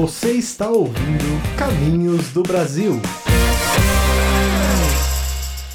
Você 0.00 0.32
está 0.32 0.70
ouvindo 0.70 1.56
Caminhos 1.58 2.28
do 2.28 2.42
Brasil. 2.42 2.98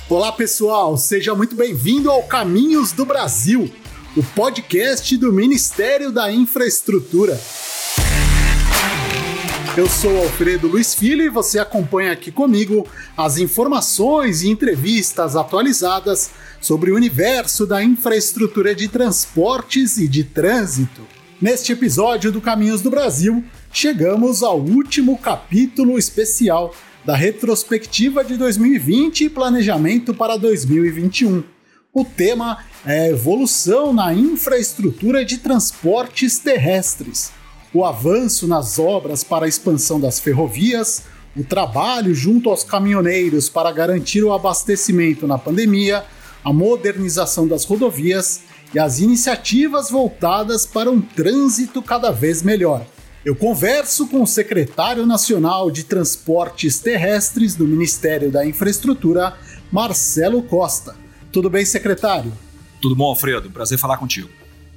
Olá 0.10 0.32
pessoal, 0.32 0.98
seja 0.98 1.36
muito 1.36 1.56
bem-vindo 1.56 2.10
ao 2.10 2.24
Caminhos 2.24 2.92
do 2.92 3.06
Brasil, 3.06 3.72
o 4.18 4.24
podcast 4.24 5.16
do 5.16 5.32
Ministério 5.32 6.12
da 6.12 6.32
Infraestrutura. 6.32 7.40
Eu 9.78 9.88
sou 9.88 10.18
Alfredo 10.18 10.70
Luiz 10.70 10.96
Filho 10.96 11.22
e 11.22 11.30
você 11.30 11.60
acompanha 11.60 12.12
aqui 12.12 12.32
comigo 12.32 12.88
as 13.16 13.38
informações 13.38 14.42
e 14.42 14.50
entrevistas 14.50 15.36
atualizadas 15.36 16.32
sobre 16.60 16.90
o 16.90 16.96
universo 16.96 17.68
da 17.68 17.84
infraestrutura 17.84 18.74
de 18.74 18.88
transportes 18.88 20.00
e 20.00 20.08
de 20.08 20.24
trânsito. 20.24 21.15
Neste 21.46 21.74
episódio 21.74 22.32
do 22.32 22.42
Caminhos 22.42 22.82
do 22.82 22.90
Brasil, 22.90 23.44
chegamos 23.72 24.42
ao 24.42 24.60
último 24.60 25.16
capítulo 25.16 26.00
especial 26.00 26.74
da 27.06 27.16
retrospectiva 27.16 28.26
de 28.26 28.36
2020 28.36 29.26
e 29.26 29.30
planejamento 29.30 30.12
para 30.12 30.38
2021. 30.38 31.44
O 31.94 32.04
tema 32.04 32.66
é 32.84 33.12
evolução 33.12 33.94
na 33.94 34.12
infraestrutura 34.12 35.24
de 35.24 35.38
transportes 35.38 36.40
terrestres 36.40 37.32
o 37.72 37.86
avanço 37.86 38.48
nas 38.48 38.80
obras 38.80 39.24
para 39.24 39.46
a 39.46 39.48
expansão 39.48 40.00
das 40.00 40.20
ferrovias, 40.20 41.04
o 41.38 41.44
trabalho 41.44 42.16
junto 42.16 42.50
aos 42.50 42.64
caminhoneiros 42.64 43.50
para 43.50 43.72
garantir 43.72 44.24
o 44.24 44.34
abastecimento 44.34 45.28
na 45.28 45.38
pandemia, 45.38 46.06
a 46.44 46.52
modernização 46.52 47.48
das 47.48 47.66
rodovias 47.66 48.42
e 48.74 48.80
as 48.80 49.00
iniciativas 49.00 49.90
voltadas 49.90 50.66
para 50.66 50.90
um 50.92 51.02
trânsito 51.02 51.82
cada 51.82 52.12
vez 52.12 52.42
melhor. 52.42 52.86
Eu 53.24 53.36
converso 53.36 54.08
com 54.08 54.22
o 54.22 54.28
secretário 54.28 55.06
nacional 55.06 55.72
de 55.72 55.84
Transportes 55.84 56.80
Terrestres 56.80 57.56
do 57.56 57.66
Ministério 57.66 58.32
da 58.32 58.46
Infraestrutura, 58.46 59.36
Marcelo 59.72 60.44
Costa. 60.44 60.96
Tudo 61.32 61.50
bem, 61.50 61.66
secretário? 61.66 62.32
Tudo 62.82 62.96
bom, 62.96 63.06
Alfredo? 63.06 63.50
Prazer 63.50 63.80
falar 63.80 63.98
contigo. 63.98 64.30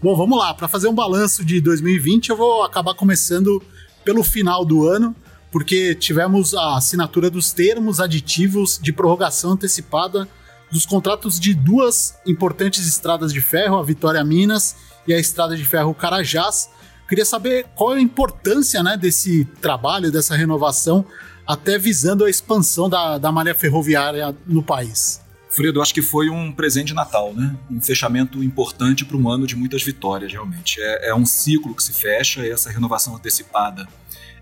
Bom, 0.03 0.17
vamos 0.17 0.39
lá. 0.39 0.55
Para 0.55 0.67
fazer 0.67 0.89
um 0.89 0.95
balanço 0.95 1.45
de 1.45 1.61
2020, 1.61 2.31
eu 2.31 2.37
vou 2.37 2.63
acabar 2.63 2.95
começando 2.95 3.63
pelo 4.05 4.23
final 4.23 4.65
do 4.65 4.89
ano, 4.89 5.15
porque 5.53 5.95
tivemos 5.95 6.55
a 6.55 6.77
assinatura 6.77 7.29
dos 7.29 7.53
termos 7.53 8.01
aditivos 8.01 8.79
de 8.81 8.93
prorrogação 8.93 9.53
antecipada 9.53 10.27
dos 10.71 10.87
contratos 10.87 11.39
de 11.39 11.55
duas 11.55 12.19
importantes 12.27 12.87
estradas 12.87 13.33
de 13.33 13.41
ferro, 13.41 13.77
a 13.79 13.83
Vitória 13.83 14.23
Minas 14.25 14.77
e 15.07 15.15
a 15.15 15.19
Estrada 15.19 15.57
de 15.57 15.65
Ferro 15.65 15.95
Carajás. 15.95 16.71
Queria 17.09 17.25
saber 17.25 17.67
qual 17.75 17.95
é 17.95 17.99
a 17.99 18.01
importância 18.01 18.83
né, 18.83 18.97
desse 18.97 19.47
trabalho, 19.63 20.13
dessa 20.13 20.37
renovação, 20.37 21.05
até 21.47 21.79
visando 21.79 22.25
a 22.25 22.31
expansão 22.31 22.89
da, 22.89 23.17
da 23.17 23.33
malha 23.33 23.55
ferroviária 23.55 24.37
no 24.47 24.63
país. 24.63 25.21
Fredo, 25.49 25.81
acho 25.81 25.95
que 25.95 26.03
foi 26.03 26.29
um 26.29 26.53
presente 26.53 26.89
de 26.89 26.95
Natal, 26.95 27.33
né? 27.35 27.57
Um 27.71 27.81
fechamento 27.81 28.45
importante 28.45 29.05
para 29.05 29.17
um 29.17 29.29
ano 29.31 29.47
de 29.47 29.57
muitas 29.57 29.83
vitórias, 29.83 30.31
realmente. 30.31 30.79
É, 30.79 31.09
é, 31.09 31.15
um 31.15 31.25
ciclo 31.25 31.75
que 31.75 31.83
se 31.83 31.95
fecha 31.95 32.47
e 32.47 32.51
essa 32.51 32.71
renovação 32.71 33.17
antecipada 33.17 33.89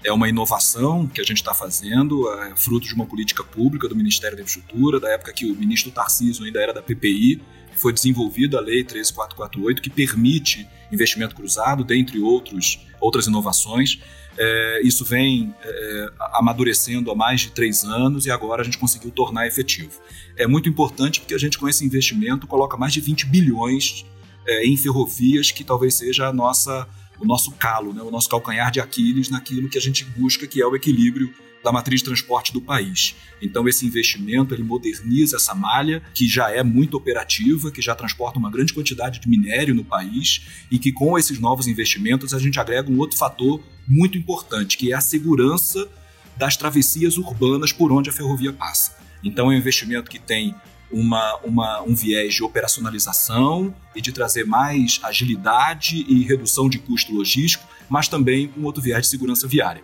é 0.05 0.13
uma 0.13 0.29
inovação 0.29 1.07
que 1.07 1.21
a 1.21 1.25
gente 1.25 1.39
está 1.39 1.55
fazendo, 1.55 2.31
é 2.43 2.57
fruto 2.57 2.87
de 2.87 2.95
uma 2.95 3.07
política 3.07 3.43
pública 3.43 3.89
do 3.89 3.97
Ministério 3.97 4.37
da 4.37 4.43
Infraestrutura, 4.43 5.01
da 5.01 5.11
época 5.11 5.33
que 5.33 5.47
o 5.47 5.55
ministro 5.55 5.91
Tarcísio 5.91 6.45
ainda 6.45 6.61
era 6.61 6.73
da 6.73 6.83
PPI, 6.83 7.43
foi 7.77 7.93
desenvolvida 7.93 8.59
a 8.59 8.61
Lei 8.61 8.83
13448, 8.83 9.83
que 9.83 9.91
permite 9.91 10.67
investimento 10.91 11.35
cruzado, 11.35 11.85
dentre 11.85 12.19
outros, 12.21 12.81
outras 13.01 13.27
inovações. 13.27 14.01
É, 14.39 14.81
isso 14.83 15.05
vem 15.05 15.55
é, 15.63 16.11
amadurecendo 16.35 17.11
há 17.11 17.15
mais 17.15 17.43
de 17.43 17.51
três 17.51 17.85
anos 17.85 18.27
e 18.27 18.31
agora 18.31 18.63
a 18.63 18.65
gente 18.65 18.79
conseguiu 18.79 19.11
tornar 19.11 19.47
efetivo. 19.47 20.01
É 20.37 20.47
muito 20.47 20.69
importante 20.69 21.21
porque 21.21 21.35
a 21.35 21.39
gente, 21.39 21.59
com 21.59 21.69
esse 21.69 21.85
investimento, 21.85 22.47
coloca 22.47 22.77
mais 22.77 22.93
de 22.93 23.01
20 23.01 23.27
bilhões 23.27 24.05
é, 24.47 24.67
em 24.67 24.77
ferrovias, 24.77 25.51
que 25.51 25.65
talvez 25.65 25.95
seja 25.95 26.29
a 26.29 26.33
nossa, 26.33 26.87
o 27.19 27.25
nosso 27.25 27.53
calo, 27.53 27.93
né, 27.93 28.03
o 28.03 28.11
nosso 28.11 28.29
calcanhar 28.29 28.71
de 28.71 28.81
Aquiles 28.81 29.29
naquilo 29.29 29.69
que 29.69 29.79
a 29.79 29.81
gente 29.81 30.05
busca, 30.05 30.47
que 30.47 30.61
é 30.61 30.67
o 30.67 30.75
equilíbrio 30.77 31.33
da 31.67 31.73
matriz 31.73 32.01
de 32.01 32.05
transporte 32.05 32.53
do 32.53 32.61
país. 32.61 33.17
Então 33.43 33.67
esse 33.69 33.85
investimento 33.85 34.55
ele 34.55 34.63
moderniza 34.63 35.37
essa 35.37 35.53
malha 35.53 36.01
que 36.15 36.29
já 36.29 36.49
é 36.51 36.63
muito 36.63 36.97
operativa, 36.97 37.73
que 37.73 37.83
já 37.83 37.93
transporta 37.95 38.39
uma 38.39 38.51
grande 38.51 38.73
quantidade 38.73 39.19
de 39.19 39.29
minério 39.29 39.75
no 39.75 39.85
país 39.85 40.47
e 40.71 40.79
que 40.79 40.93
com 40.93 41.19
esses 41.19 41.41
novos 41.41 41.67
investimentos 41.67 42.33
a 42.33 42.39
gente 42.39 42.61
agrega 42.61 42.91
um 42.91 42.99
outro 42.99 43.19
fator 43.19 43.61
muito 43.87 44.17
importante, 44.17 44.77
que 44.77 44.93
é 44.93 44.95
a 44.95 45.01
segurança 45.01 45.91
das 46.37 46.57
travessias 46.57 47.19
urbanas 47.19 47.73
por 47.73 47.91
onde 47.91 48.11
a 48.11 48.13
ferrovia 48.13 48.53
passa. 48.53 48.97
Então 49.25 49.51
é 49.51 49.57
um 49.57 49.59
investimento 49.59 50.09
que 50.09 50.21
tem 50.21 50.55
uma, 50.91 51.37
uma, 51.45 51.83
um 51.83 51.95
viés 51.95 52.35
de 52.35 52.43
operacionalização 52.43 53.75
e 53.95 54.01
de 54.01 54.13
trazer 54.13 54.45
mais 54.45 55.01
agilidade 55.03 56.05
e 56.09 56.23
redução 56.23 56.69
de 56.69 56.79
custo 56.79 57.15
logístico, 57.15 57.67
mas 57.89 58.09
também 58.09 58.53
um 58.57 58.65
outro 58.65 58.83
viés 58.83 59.03
de 59.03 59.09
segurança 59.09 59.47
viária. 59.47 59.83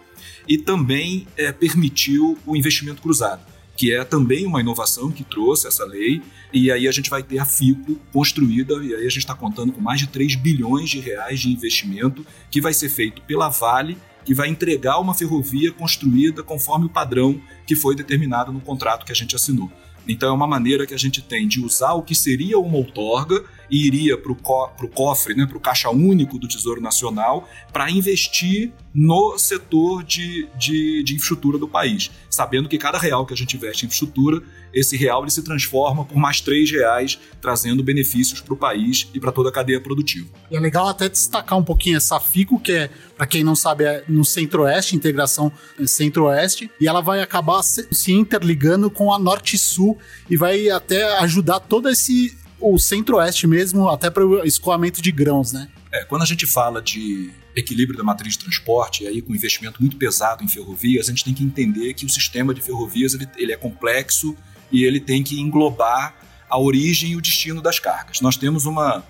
E 0.48 0.58
também 0.58 1.26
é, 1.36 1.52
permitiu 1.52 2.38
o 2.46 2.56
investimento 2.56 3.02
cruzado, 3.02 3.42
que 3.76 3.92
é 3.92 4.04
também 4.04 4.46
uma 4.46 4.60
inovação 4.60 5.10
que 5.10 5.24
trouxe 5.24 5.66
essa 5.66 5.84
lei, 5.84 6.22
e 6.52 6.70
aí 6.70 6.86
a 6.86 6.92
gente 6.92 7.10
vai 7.10 7.22
ter 7.22 7.38
a 7.38 7.44
FICO 7.44 7.96
construída, 8.12 8.74
e 8.82 8.94
aí 8.94 9.06
a 9.06 9.10
gente 9.10 9.18
está 9.18 9.34
contando 9.34 9.72
com 9.72 9.80
mais 9.80 10.00
de 10.00 10.06
3 10.06 10.36
bilhões 10.36 10.90
de 10.90 11.00
reais 11.00 11.40
de 11.40 11.50
investimento 11.50 12.24
que 12.50 12.60
vai 12.60 12.74
ser 12.74 12.88
feito 12.88 13.22
pela 13.22 13.48
Vale 13.48 13.96
que 14.24 14.34
vai 14.34 14.48
entregar 14.48 14.98
uma 14.98 15.14
ferrovia 15.14 15.72
construída 15.72 16.42
conforme 16.42 16.86
o 16.86 16.88
padrão 16.88 17.40
que 17.66 17.74
foi 17.74 17.94
determinado 17.94 18.52
no 18.52 18.60
contrato 18.60 19.04
que 19.04 19.12
a 19.12 19.14
gente 19.14 19.34
assinou. 19.34 19.70
Então 20.06 20.30
é 20.30 20.32
uma 20.32 20.46
maneira 20.46 20.86
que 20.86 20.94
a 20.94 20.98
gente 20.98 21.22
tem 21.22 21.46
de 21.46 21.60
usar 21.60 21.92
o 21.92 22.02
que 22.02 22.14
seria 22.14 22.58
uma 22.58 22.76
outorga 22.76 23.44
e 23.72 23.86
iria 23.86 24.18
para 24.18 24.30
o 24.30 24.36
co 24.36 24.70
cofre, 24.94 25.34
né, 25.34 25.46
para 25.46 25.56
o 25.56 25.60
caixa 25.60 25.88
único 25.88 26.38
do 26.38 26.46
Tesouro 26.46 26.80
Nacional, 26.80 27.48
para 27.72 27.90
investir 27.90 28.70
no 28.94 29.38
setor 29.38 30.04
de, 30.04 30.46
de, 30.58 31.02
de, 31.02 31.14
infraestrutura 31.14 31.56
do 31.56 31.66
país, 31.66 32.10
sabendo 32.28 32.68
que 32.68 32.76
cada 32.76 32.98
real 32.98 33.24
que 33.24 33.32
a 33.32 33.36
gente 33.36 33.56
investe 33.56 33.84
em 33.84 33.86
infraestrutura, 33.86 34.42
esse 34.74 34.98
real 34.98 35.22
ele 35.22 35.30
se 35.30 35.42
transforma 35.42 36.04
por 36.04 36.18
mais 36.18 36.42
três 36.42 36.70
reais, 36.70 37.18
trazendo 37.40 37.82
benefícios 37.82 38.42
para 38.42 38.52
o 38.52 38.56
país 38.56 39.08
e 39.14 39.18
para 39.18 39.32
toda 39.32 39.48
a 39.48 39.52
cadeia 39.52 39.80
produtiva. 39.80 40.28
E 40.50 40.56
é 40.56 40.60
legal 40.60 40.86
até 40.88 41.08
destacar 41.08 41.58
um 41.58 41.64
pouquinho 41.64 41.96
essa 41.96 42.20
FICO, 42.20 42.60
que 42.60 42.72
é, 42.72 42.90
para 43.16 43.26
quem 43.26 43.42
não 43.42 43.56
sabe, 43.56 43.84
é 43.84 44.04
no 44.06 44.26
Centro-Oeste, 44.26 44.94
integração 44.94 45.50
Centro-Oeste, 45.86 46.70
e 46.78 46.86
ela 46.86 47.00
vai 47.00 47.22
acabar 47.22 47.62
se, 47.62 47.88
se 47.90 48.12
interligando 48.12 48.90
com 48.90 49.10
a 49.10 49.18
Norte-Sul 49.18 49.96
e 50.28 50.36
vai 50.36 50.68
até 50.68 51.18
ajudar 51.20 51.60
todo 51.60 51.88
esse 51.88 52.41
o 52.62 52.78
Centro-Oeste 52.78 53.46
mesmo, 53.46 53.88
até 53.88 54.08
para 54.08 54.24
o 54.24 54.44
escoamento 54.44 55.02
de 55.02 55.10
grãos, 55.10 55.52
né? 55.52 55.68
É, 55.92 56.04
quando 56.04 56.22
a 56.22 56.24
gente 56.24 56.46
fala 56.46 56.80
de 56.80 57.30
equilíbrio 57.54 57.98
da 57.98 58.04
matriz 58.04 58.34
de 58.34 58.38
transporte, 58.38 59.06
aí 59.06 59.20
com 59.20 59.34
investimento 59.34 59.80
muito 59.80 59.96
pesado 59.96 60.42
em 60.42 60.48
ferrovias, 60.48 61.08
a 61.08 61.10
gente 61.10 61.24
tem 61.24 61.34
que 61.34 61.44
entender 61.44 61.92
que 61.92 62.06
o 62.06 62.08
sistema 62.08 62.54
de 62.54 62.62
ferrovias 62.62 63.14
ele, 63.14 63.28
ele 63.36 63.52
é 63.52 63.56
complexo 63.56 64.34
e 64.70 64.84
ele 64.84 65.00
tem 65.00 65.22
que 65.22 65.38
englobar 65.38 66.16
a 66.48 66.58
origem 66.58 67.10
e 67.10 67.16
o 67.16 67.20
destino 67.20 67.60
das 67.60 67.78
cargas. 67.78 68.20
Nós 68.20 68.36
temos 68.36 68.64
uma, 68.64 69.04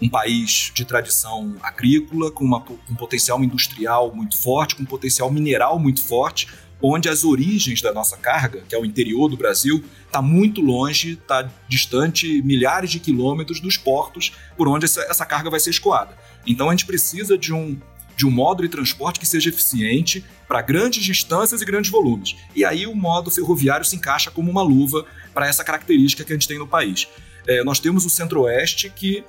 um 0.00 0.08
país 0.08 0.70
de 0.74 0.84
tradição 0.84 1.54
agrícola, 1.62 2.30
com, 2.30 2.44
uma, 2.44 2.64
um 2.90 2.94
potencial 2.94 3.42
industrial 3.42 4.14
muito 4.14 4.36
forte, 4.38 4.76
com 4.76 4.82
um 4.82 4.86
potencial 4.86 5.30
mineral 5.30 5.78
muito 5.78 6.02
forte, 6.02 6.48
onde 6.82 7.08
as 7.08 7.24
origens 7.24 7.80
da 7.80 7.92
nossa 7.92 8.16
carga, 8.16 8.64
que 8.68 8.74
é 8.74 8.78
o 8.78 8.84
interior 8.84 9.28
do 9.28 9.36
Brasil, 9.36 9.82
está 10.04 10.20
muito 10.20 10.60
longe, 10.60 11.12
está 11.12 11.48
distante 11.68 12.42
milhares 12.42 12.90
de 12.90 12.98
quilômetros 12.98 13.60
dos 13.60 13.76
portos 13.76 14.32
por 14.56 14.66
onde 14.66 14.84
essa, 14.84 15.24
carga 15.24 15.48
vai 15.48 15.60
ser 15.60 15.70
escoada. 15.70 16.18
Então 16.46 16.68
a 16.68 16.72
gente 16.72 16.84
precisa 16.84 17.38
de 17.38 17.52
um, 17.52 17.78
de 18.16 18.26
um 18.26 18.30
modo 18.30 18.62
de 18.62 18.68
transporte 18.68 19.20
que 19.20 19.26
seja 19.26 19.48
eficiente 19.48 20.24
para 20.48 20.60
grandes 20.60 21.04
distâncias 21.04 21.62
e 21.62 21.64
grandes 21.64 21.90
volumes. 21.90 22.34
E 22.54 22.64
aí 22.64 22.86
o 22.86 22.94
modo 22.94 23.30
ferroviário 23.30 23.86
se 23.86 23.94
encaixa 23.94 24.30
como 24.30 24.50
uma 24.50 24.62
luva 24.62 25.06
para 25.32 25.46
essa 25.46 25.62
característica 25.62 26.24
que 26.24 26.32
a 26.32 26.34
gente 26.34 26.48
tem 26.48 26.58
no 26.58 26.66
país. 26.66 27.06
É, 27.46 27.62
nós 27.62 27.78
temos 27.78 28.04
o 28.04 28.10
Centro-Oeste 28.10 28.90
que 28.90 29.24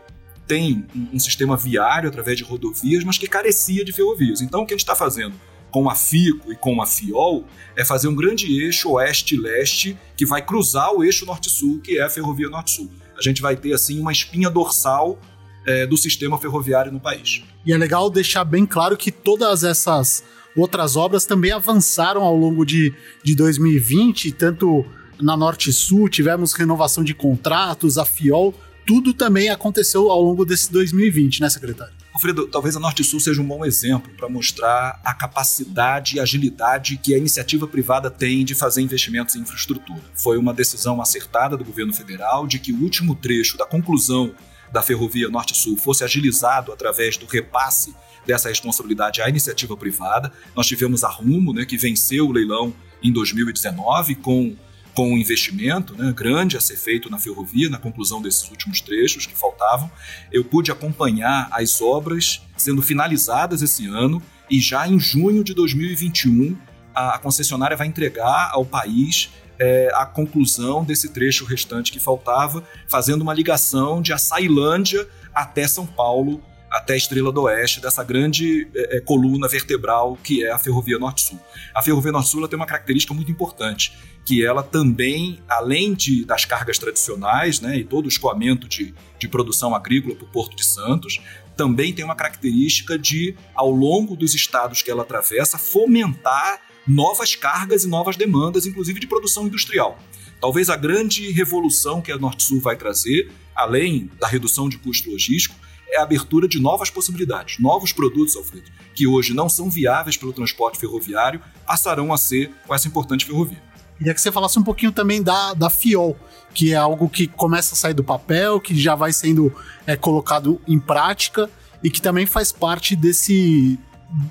tem 0.47 0.85
um, 0.93 1.09
um 1.13 1.19
sistema 1.19 1.55
viário 1.55 2.09
através 2.09 2.37
de 2.37 2.43
rodovias, 2.43 3.03
mas 3.03 3.17
que 3.17 3.27
carecia 3.27 3.85
de 3.85 3.93
ferrovias. 3.93 4.41
Então 4.41 4.63
o 4.63 4.65
que 4.65 4.73
a 4.73 4.75
gente 4.75 4.83
está 4.83 4.95
fazendo 4.95 5.35
com 5.73 5.89
a 5.89 5.95
FICO 5.95 6.53
e 6.53 6.55
com 6.55 6.79
a 6.79 6.85
FIOL 6.85 7.43
é 7.75 7.83
fazer 7.83 8.07
um 8.07 8.15
grande 8.15 8.61
eixo 8.61 8.91
oeste-leste 8.91 9.97
que 10.15 10.23
vai 10.23 10.45
cruzar 10.45 10.93
o 10.93 11.03
eixo 11.03 11.25
norte-sul, 11.25 11.81
que 11.81 11.97
é 11.97 12.03
a 12.03 12.09
Ferrovia 12.09 12.47
Norte-Sul. 12.47 12.91
A 13.17 13.21
gente 13.23 13.41
vai 13.41 13.55
ter 13.55 13.73
assim 13.73 13.99
uma 13.99 14.11
espinha 14.11 14.51
dorsal 14.51 15.19
é, 15.65 15.87
do 15.87 15.97
sistema 15.97 16.37
ferroviário 16.37 16.91
no 16.91 16.99
país. 16.99 17.41
E 17.65 17.73
é 17.73 17.77
legal 17.77 18.07
deixar 18.11 18.43
bem 18.43 18.67
claro 18.67 18.95
que 18.95 19.11
todas 19.11 19.63
essas 19.63 20.23
outras 20.55 20.95
obras 20.95 21.25
também 21.25 21.51
avançaram 21.51 22.21
ao 22.21 22.37
longo 22.37 22.63
de, 22.63 22.93
de 23.23 23.35
2020, 23.35 24.31
tanto 24.33 24.85
na 25.19 25.35
Norte 25.35 25.73
Sul, 25.73 26.07
tivemos 26.07 26.53
renovação 26.53 27.03
de 27.03 27.15
contratos, 27.15 27.97
a 27.97 28.05
FIOL 28.05 28.53
tudo 28.85 29.13
também 29.13 29.49
aconteceu 29.49 30.11
ao 30.11 30.21
longo 30.21 30.45
desse 30.45 30.71
2020, 30.71 31.41
né, 31.41 31.49
secretário? 31.49 32.02
Alfredo, 32.13 32.47
talvez 32.47 32.75
a 32.75 32.79
Norte 32.79 33.03
Sul 33.03 33.19
seja 33.19 33.41
um 33.41 33.45
bom 33.45 33.65
exemplo 33.65 34.13
para 34.15 34.29
mostrar 34.29 35.01
a 35.03 35.15
capacidade 35.15 36.15
e 36.15 36.19
agilidade 36.19 36.95
que 36.97 37.15
a 37.15 37.17
iniciativa 37.17 37.67
privada 37.67 38.11
tem 38.11 38.45
de 38.45 38.53
fazer 38.53 38.81
investimentos 38.81 39.35
em 39.35 39.39
infraestrutura. 39.39 39.99
Foi 40.13 40.37
uma 40.37 40.53
decisão 40.53 41.01
acertada 41.01 41.57
do 41.57 41.65
governo 41.65 41.91
federal 41.91 42.45
de 42.45 42.59
que 42.59 42.71
o 42.71 42.81
último 42.83 43.15
trecho 43.15 43.57
da 43.57 43.65
conclusão 43.65 44.31
da 44.71 44.83
ferrovia 44.83 45.27
Norte-Sul 45.27 45.75
fosse 45.75 46.03
agilizado 46.03 46.71
através 46.71 47.17
do 47.17 47.25
repasse 47.25 47.95
dessa 48.27 48.47
responsabilidade 48.47 49.19
à 49.19 49.27
iniciativa 49.27 49.75
privada. 49.75 50.31
Nós 50.55 50.67
tivemos 50.67 51.03
a 51.03 51.09
Rumo, 51.09 51.51
né, 51.51 51.65
que 51.65 51.77
venceu 51.77 52.27
o 52.27 52.31
leilão 52.31 52.73
em 53.01 53.11
2019 53.11 54.15
com 54.15 54.55
com 54.93 55.11
um 55.11 55.17
investimento 55.17 55.95
né, 55.95 56.11
grande 56.11 56.55
a 56.55 56.61
ser 56.61 56.77
feito 56.77 57.09
na 57.09 57.17
ferrovia, 57.17 57.69
na 57.69 57.77
conclusão 57.77 58.21
desses 58.21 58.49
últimos 58.49 58.81
trechos 58.81 59.25
que 59.25 59.35
faltavam. 59.35 59.91
Eu 60.31 60.43
pude 60.43 60.71
acompanhar 60.71 61.49
as 61.51 61.81
obras 61.81 62.41
sendo 62.55 62.81
finalizadas 62.81 63.61
esse 63.61 63.87
ano 63.87 64.21
e 64.49 64.59
já 64.59 64.87
em 64.87 64.99
junho 64.99 65.43
de 65.43 65.53
2021 65.53 66.57
a 66.93 67.17
concessionária 67.17 67.75
vai 67.75 67.87
entregar 67.87 68.51
ao 68.51 68.63
país 68.63 69.31
é, 69.59 69.89
a 69.95 70.05
conclusão 70.05 70.83
desse 70.83 71.09
trecho 71.09 71.45
restante 71.45 71.91
que 71.91 71.99
faltava, 71.99 72.63
fazendo 72.87 73.21
uma 73.21 73.33
ligação 73.33 74.01
de 74.01 74.13
Açailândia 74.13 75.07
até 75.33 75.67
São 75.67 75.85
Paulo, 75.85 76.41
até 76.73 76.93
a 76.93 76.97
Estrela 76.97 77.31
do 77.31 77.43
Oeste, 77.43 77.79
dessa 77.79 78.03
grande 78.03 78.67
é, 78.75 78.97
é 78.97 78.99
coluna 78.99 79.47
vertebral 79.47 80.17
que 80.23 80.43
é 80.43 80.51
a 80.51 80.57
Ferrovia 80.57 80.97
Norte-Sul. 80.97 81.39
A 81.71 81.83
Ferrovia 81.83 82.11
Norte-Sul 82.11 82.47
tem 82.47 82.57
uma 82.57 82.65
característica 82.65 83.13
muito 83.13 83.31
importante, 83.31 83.93
que 84.25 84.43
ela 84.43 84.63
também, 84.63 85.39
além 85.47 85.93
de, 85.93 86.25
das 86.25 86.45
cargas 86.45 86.79
tradicionais 86.79 87.61
né, 87.61 87.77
e 87.77 87.83
todo 87.83 88.05
o 88.05 88.07
escoamento 88.07 88.67
de, 88.67 88.91
de 89.19 89.27
produção 89.27 89.75
agrícola 89.75 90.15
para 90.15 90.25
o 90.25 90.29
Porto 90.29 90.55
de 90.55 90.65
Santos, 90.65 91.21
também 91.55 91.93
tem 91.93 92.03
uma 92.03 92.15
característica 92.15 92.97
de, 92.97 93.35
ao 93.53 93.69
longo 93.69 94.15
dos 94.15 94.33
estados 94.33 94.81
que 94.81 94.89
ela 94.89 95.03
atravessa, 95.03 95.59
fomentar 95.59 96.59
novas 96.87 97.35
cargas 97.35 97.83
e 97.83 97.87
novas 97.87 98.17
demandas, 98.17 98.65
inclusive 98.65 98.99
de 98.99 99.05
produção 99.05 99.45
industrial. 99.45 99.99
Talvez 100.41 100.71
a 100.71 100.75
grande 100.75 101.31
revolução 101.31 102.01
que 102.01 102.11
a 102.11 102.17
Norte-Sul 102.17 102.59
vai 102.59 102.75
trazer, 102.75 103.31
além 103.55 104.09
da 104.19 104.27
redução 104.27 104.67
de 104.67 104.79
custo 104.79 105.11
logístico, 105.11 105.55
é 105.93 105.99
a 105.99 106.03
abertura 106.03 106.47
de 106.47 106.59
novas 106.59 106.89
possibilidades, 106.89 107.59
novos 107.59 107.93
produtos, 107.93 108.35
Alfredo, 108.35 108.71
que 108.95 109.07
hoje 109.07 109.33
não 109.33 109.47
são 109.47 109.69
viáveis 109.69 110.17
pelo 110.17 110.33
transporte 110.33 110.79
ferroviário, 110.79 111.41
passarão 111.65 112.11
a 112.11 112.17
ser 112.17 112.51
com 112.67 112.73
essa 112.73 112.87
importante 112.87 113.25
ferrovia. 113.25 113.61
Queria 113.97 114.13
que 114.13 114.21
você 114.21 114.31
falasse 114.31 114.57
um 114.57 114.63
pouquinho 114.63 114.91
também 114.91 115.21
da, 115.21 115.53
da 115.53 115.69
FIOL, 115.69 116.17
que 116.53 116.73
é 116.73 116.75
algo 116.75 117.07
que 117.07 117.27
começa 117.27 117.75
a 117.75 117.77
sair 117.77 117.93
do 117.93 118.03
papel, 118.03 118.59
que 118.59 118.75
já 118.75 118.95
vai 118.95 119.13
sendo 119.13 119.53
é, 119.85 119.95
colocado 119.95 120.59
em 120.67 120.79
prática 120.79 121.49
e 121.83 121.89
que 121.89 122.01
também 122.01 122.25
faz 122.25 122.51
parte 122.51 122.95
desse, 122.95 123.77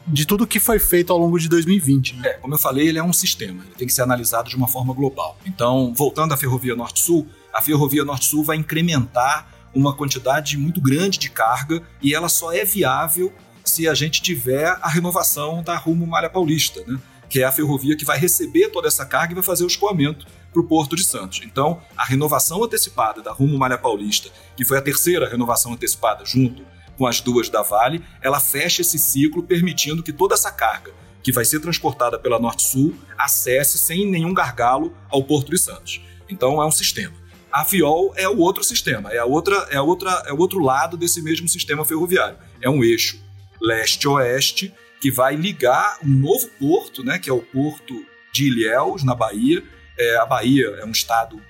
de 0.06 0.26
tudo 0.26 0.46
que 0.46 0.58
foi 0.58 0.78
feito 0.78 1.12
ao 1.12 1.18
longo 1.18 1.38
de 1.38 1.48
2020. 1.48 2.16
Né? 2.16 2.28
É, 2.28 2.32
como 2.34 2.54
eu 2.54 2.58
falei, 2.58 2.88
ele 2.88 2.98
é 2.98 3.04
um 3.04 3.12
sistema, 3.12 3.62
ele 3.64 3.74
tem 3.76 3.86
que 3.86 3.92
ser 3.92 4.02
analisado 4.02 4.48
de 4.48 4.56
uma 4.56 4.68
forma 4.68 4.92
global. 4.92 5.36
Então, 5.46 5.92
voltando 5.94 6.32
à 6.34 6.36
Ferrovia 6.36 6.74
Norte-Sul, 6.74 7.26
a 7.52 7.62
Ferrovia 7.62 8.04
Norte-Sul 8.04 8.42
vai 8.44 8.56
incrementar 8.56 9.48
uma 9.74 9.94
quantidade 9.94 10.56
muito 10.56 10.80
grande 10.80 11.18
de 11.18 11.30
carga 11.30 11.82
e 12.00 12.14
ela 12.14 12.28
só 12.28 12.52
é 12.52 12.64
viável 12.64 13.32
se 13.64 13.88
a 13.88 13.94
gente 13.94 14.20
tiver 14.20 14.66
a 14.80 14.88
renovação 14.88 15.62
da 15.62 15.76
Rumo 15.76 16.06
Malha 16.06 16.28
Paulista, 16.28 16.82
né? 16.86 16.98
que 17.28 17.40
é 17.40 17.44
a 17.44 17.52
ferrovia 17.52 17.96
que 17.96 18.04
vai 18.04 18.18
receber 18.18 18.68
toda 18.68 18.88
essa 18.88 19.06
carga 19.06 19.32
e 19.32 19.34
vai 19.34 19.44
fazer 19.44 19.64
o 19.64 19.66
escoamento 19.66 20.26
para 20.52 20.60
o 20.60 20.64
Porto 20.64 20.94
de 20.94 21.02
Santos. 21.02 21.40
Então, 21.44 21.80
a 21.96 22.04
renovação 22.04 22.62
antecipada 22.62 23.22
da 23.22 23.32
Rumo 23.32 23.56
Malha 23.56 23.78
Paulista, 23.78 24.28
que 24.54 24.64
foi 24.64 24.76
a 24.76 24.82
terceira 24.82 25.28
renovação 25.28 25.72
antecipada 25.72 26.24
junto 26.26 26.62
com 26.98 27.06
as 27.06 27.20
duas 27.20 27.48
da 27.48 27.62
Vale, 27.62 28.04
ela 28.20 28.38
fecha 28.38 28.82
esse 28.82 28.98
ciclo 28.98 29.42
permitindo 29.42 30.02
que 30.02 30.12
toda 30.12 30.34
essa 30.34 30.52
carga 30.52 30.92
que 31.22 31.32
vai 31.32 31.44
ser 31.44 31.60
transportada 31.60 32.18
pela 32.18 32.38
Norte-Sul 32.38 32.94
acesse 33.16 33.78
sem 33.78 34.10
nenhum 34.10 34.34
gargalo 34.34 34.92
ao 35.08 35.22
Porto 35.22 35.50
de 35.50 35.58
Santos. 35.58 36.02
Então 36.28 36.60
é 36.60 36.66
um 36.66 36.70
sistema. 36.70 37.21
A 37.52 37.66
FIOL 37.66 38.14
é 38.16 38.26
o 38.26 38.38
outro 38.38 38.64
sistema, 38.64 39.12
é 39.12 39.18
a 39.18 39.26
outra, 39.26 39.56
é 39.70 39.76
a 39.76 39.82
outra, 39.82 40.22
é 40.26 40.32
o 40.32 40.38
outro 40.38 40.58
lado 40.58 40.96
desse 40.96 41.20
mesmo 41.20 41.46
sistema 41.46 41.84
ferroviário. 41.84 42.38
É 42.62 42.70
um 42.70 42.82
eixo 42.82 43.22
leste-oeste 43.60 44.72
que 45.00 45.10
vai 45.10 45.36
ligar 45.36 45.98
um 46.02 46.08
novo 46.08 46.48
porto, 46.58 47.04
né, 47.04 47.18
que 47.18 47.28
é 47.28 47.32
o 47.32 47.42
porto 47.42 48.06
de 48.32 48.46
Ilhéus, 48.46 49.04
na 49.04 49.14
Bahia. 49.14 49.62
É, 49.98 50.16
a 50.16 50.24
Bahia 50.24 50.66
é 50.80 50.84
um 50.86 50.92
estado 50.92 51.42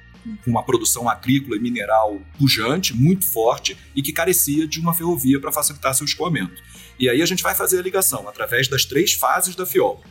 com 0.44 0.50
uma 0.50 0.64
produção 0.64 1.08
agrícola 1.08 1.56
e 1.56 1.60
mineral 1.60 2.20
pujante, 2.37 2.94
muito 2.96 3.31
forte, 3.31 3.76
e 3.94 4.02
que 4.02 4.12
carecia 4.12 4.66
de 4.66 4.81
uma 4.81 4.94
ferrovia 4.94 5.40
para 5.40 5.52
facilitar 5.52 5.94
seu 5.94 6.05
escoamento. 6.05 6.60
E 6.98 7.08
aí 7.08 7.22
a 7.22 7.26
gente 7.26 7.43
vai 7.43 7.55
fazer 7.55 7.78
a 7.78 7.82
ligação 7.82 8.28
através 8.28 8.66
das 8.66 8.84
três 8.84 9.12
fases 9.12 9.55
da 9.55 9.64
FIOL. 9.64 10.02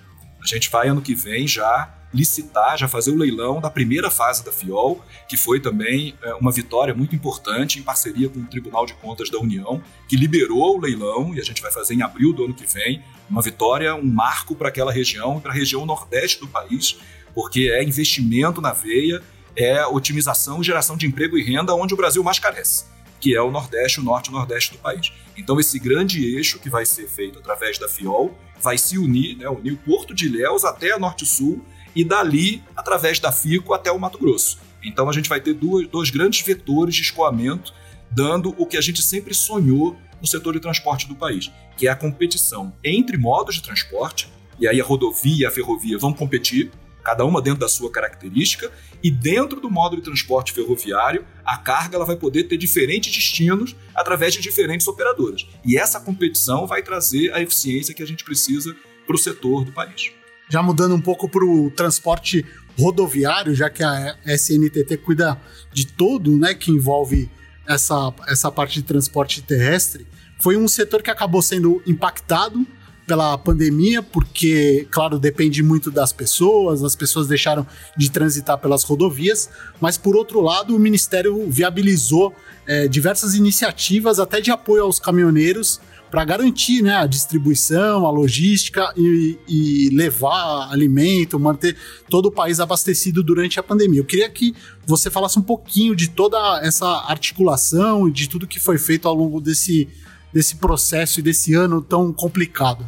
A 0.41 0.45
gente 0.47 0.69
vai, 0.69 0.87
ano 0.87 1.01
que 1.01 1.15
vem, 1.15 1.47
já 1.47 1.93
licitar, 2.13 2.77
já 2.77 2.87
fazer 2.87 3.11
o 3.11 3.17
leilão 3.17 3.61
da 3.61 3.69
primeira 3.69 4.11
fase 4.11 4.43
da 4.43 4.51
FIOL, 4.51 5.03
que 5.29 5.37
foi 5.37 5.59
também 5.59 6.15
é, 6.21 6.33
uma 6.35 6.51
vitória 6.51 6.93
muito 6.93 7.15
importante 7.15 7.79
em 7.79 7.83
parceria 7.83 8.27
com 8.29 8.39
o 8.39 8.47
Tribunal 8.47 8.85
de 8.85 8.93
Contas 8.95 9.29
da 9.29 9.39
União, 9.39 9.81
que 10.07 10.15
liberou 10.15 10.77
o 10.77 10.81
leilão, 10.81 11.33
e 11.33 11.39
a 11.39 11.43
gente 11.43 11.61
vai 11.61 11.71
fazer 11.71 11.93
em 11.93 12.01
abril 12.01 12.33
do 12.33 12.45
ano 12.45 12.53
que 12.53 12.65
vem, 12.65 13.01
uma 13.29 13.41
vitória, 13.41 13.95
um 13.95 14.03
marco 14.03 14.55
para 14.55 14.67
aquela 14.67 14.91
região, 14.91 15.39
para 15.39 15.51
a 15.51 15.55
região 15.55 15.85
nordeste 15.85 16.39
do 16.39 16.47
país, 16.47 16.97
porque 17.33 17.71
é 17.71 17.83
investimento 17.83 18.59
na 18.59 18.73
veia 18.73 19.21
é 19.55 19.85
otimização 19.85 20.61
e 20.61 20.63
geração 20.63 20.97
de 20.97 21.05
emprego 21.05 21.37
e 21.37 21.43
renda 21.43 21.75
onde 21.75 21.93
o 21.93 21.97
Brasil 21.97 22.23
mais 22.23 22.39
carece, 22.39 22.85
que 23.19 23.35
é 23.35 23.41
o 23.41 23.51
Nordeste, 23.51 23.99
o 23.99 24.03
Norte 24.03 24.27
e 24.27 24.29
o 24.29 24.33
Nordeste 24.33 24.71
do 24.71 24.77
país. 24.77 25.11
Então, 25.37 25.59
esse 25.59 25.77
grande 25.79 26.23
eixo 26.35 26.59
que 26.59 26.69
vai 26.69 26.85
ser 26.85 27.07
feito 27.07 27.39
através 27.39 27.77
da 27.77 27.87
FIOL 27.87 28.37
vai 28.61 28.77
se 28.77 28.97
unir, 28.97 29.37
né, 29.37 29.49
unir 29.49 29.73
o 29.73 29.77
Porto 29.77 30.13
de 30.13 30.27
Ilhéus 30.27 30.63
até 30.63 30.91
a 30.91 30.99
Norte-Sul 30.99 31.63
e 31.95 32.03
dali, 32.03 32.63
através 32.75 33.19
da 33.19 33.31
FICO, 33.31 33.73
até 33.73 33.91
o 33.91 33.99
Mato 33.99 34.17
Grosso. 34.17 34.59
Então, 34.83 35.09
a 35.09 35.13
gente 35.13 35.29
vai 35.29 35.39
ter 35.39 35.53
dois, 35.53 35.87
dois 35.87 36.09
grandes 36.09 36.45
vetores 36.45 36.95
de 36.95 37.01
escoamento, 37.01 37.73
dando 38.09 38.55
o 38.57 38.65
que 38.65 38.77
a 38.77 38.81
gente 38.81 39.01
sempre 39.01 39.33
sonhou 39.33 39.95
no 40.19 40.27
setor 40.27 40.53
de 40.53 40.59
transporte 40.59 41.07
do 41.07 41.15
país, 41.15 41.51
que 41.77 41.87
é 41.87 41.91
a 41.91 41.95
competição 41.95 42.73
entre 42.83 43.17
modos 43.17 43.55
de 43.55 43.63
transporte, 43.63 44.29
e 44.59 44.67
aí 44.67 44.79
a 44.79 44.83
rodovia 44.83 45.43
e 45.43 45.45
a 45.45 45.51
ferrovia 45.51 45.97
vão 45.97 46.13
competir, 46.13 46.71
cada 47.03 47.25
uma 47.25 47.41
dentro 47.41 47.59
da 47.59 47.67
sua 47.67 47.91
característica, 47.91 48.71
e 49.03 49.09
dentro 49.09 49.59
do 49.59 49.71
modo 49.71 49.95
de 49.95 50.03
transporte 50.03 50.53
ferroviário, 50.53 51.25
a 51.43 51.57
carga 51.57 51.95
ela 51.95 52.05
vai 52.05 52.15
poder 52.15 52.43
ter 52.43 52.57
diferentes 52.57 53.11
destinos 53.11 53.75
através 53.95 54.35
de 54.35 54.41
diferentes 54.41 54.87
operadoras. 54.87 55.47
E 55.65 55.77
essa 55.77 55.99
competição 55.99 56.67
vai 56.67 56.83
trazer 56.83 57.33
a 57.33 57.41
eficiência 57.41 57.95
que 57.95 58.03
a 58.03 58.07
gente 58.07 58.23
precisa 58.23 58.75
para 59.07 59.15
o 59.15 59.19
setor 59.19 59.65
do 59.65 59.71
país. 59.71 60.11
Já 60.51 60.61
mudando 60.61 60.93
um 60.93 60.99
pouco 60.99 61.29
para 61.29 61.45
o 61.45 61.71
transporte 61.71 62.45
rodoviário, 62.77 63.55
já 63.55 63.69
que 63.69 63.81
a 63.81 64.17
SNTT 64.25 64.97
cuida 64.97 65.39
de 65.71 65.87
todo, 65.87 66.37
né, 66.37 66.53
que 66.53 66.69
envolve 66.69 67.31
essa, 67.65 68.13
essa 68.27 68.51
parte 68.51 68.73
de 68.73 68.83
transporte 68.83 69.41
terrestre, 69.41 70.05
foi 70.37 70.57
um 70.57 70.67
setor 70.67 71.01
que 71.01 71.09
acabou 71.09 71.41
sendo 71.41 71.81
impactado 71.87 72.67
pela 73.07 73.37
pandemia, 73.37 74.03
porque, 74.03 74.85
claro, 74.91 75.17
depende 75.17 75.63
muito 75.63 75.89
das 75.89 76.11
pessoas, 76.11 76.83
as 76.83 76.97
pessoas 76.97 77.27
deixaram 77.27 77.65
de 77.95 78.11
transitar 78.11 78.57
pelas 78.57 78.83
rodovias, 78.83 79.49
mas 79.79 79.97
por 79.97 80.17
outro 80.17 80.41
lado, 80.41 80.75
o 80.75 80.79
Ministério 80.79 81.49
viabilizou 81.49 82.35
é, 82.67 82.89
diversas 82.89 83.35
iniciativas, 83.35 84.19
até 84.19 84.41
de 84.41 84.51
apoio 84.51 84.83
aos 84.83 84.99
caminhoneiros, 84.99 85.79
para 86.11 86.25
garantir 86.25 86.81
né, 86.81 86.97
a 86.97 87.07
distribuição, 87.07 88.05
a 88.05 88.11
logística 88.11 88.93
e, 88.97 89.39
e, 89.47 89.89
levar 89.93 90.69
alimento, 90.69 91.39
manter 91.39 91.77
todo 92.09 92.25
o 92.25 92.31
país 92.31 92.59
abastecido 92.59 93.23
durante 93.23 93.57
a 93.57 93.63
pandemia. 93.63 94.01
Eu 94.01 94.05
queria 94.05 94.29
que 94.29 94.53
você 94.85 95.09
falasse 95.09 95.39
um 95.39 95.41
pouquinho 95.41 95.95
de 95.95 96.09
toda 96.09 96.59
essa 96.61 96.85
articulação 97.07 98.09
e 98.09 98.11
de 98.11 98.27
tudo 98.27 98.45
que 98.45 98.59
foi 98.59 98.77
feito 98.77 99.07
ao 99.07 99.15
longo 99.15 99.39
desse, 99.39 99.87
desse 100.33 100.57
processo 100.57 101.21
e 101.21 101.23
desse 101.23 101.53
ano 101.53 101.81
tão 101.81 102.11
complicado 102.11 102.85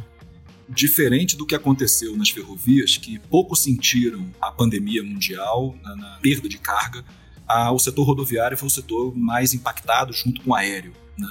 diferente 0.67 1.37
do 1.37 1.45
que 1.45 1.55
aconteceu 1.55 2.17
nas 2.17 2.29
ferrovias, 2.29 2.97
que 2.97 3.19
pouco 3.19 3.55
sentiram 3.55 4.25
a 4.41 4.51
pandemia 4.51 5.03
mundial 5.03 5.75
na, 5.83 5.95
na 5.95 6.19
perda 6.21 6.49
de 6.49 6.57
carga, 6.57 7.05
a, 7.47 7.71
o 7.71 7.79
setor 7.79 8.03
rodoviário 8.03 8.57
foi 8.57 8.67
o 8.67 8.71
setor 8.71 9.15
mais 9.15 9.53
impactado 9.53 10.11
junto 10.11 10.41
com 10.41 10.51
o 10.51 10.55
aéreo. 10.55 10.93
Né? 11.17 11.27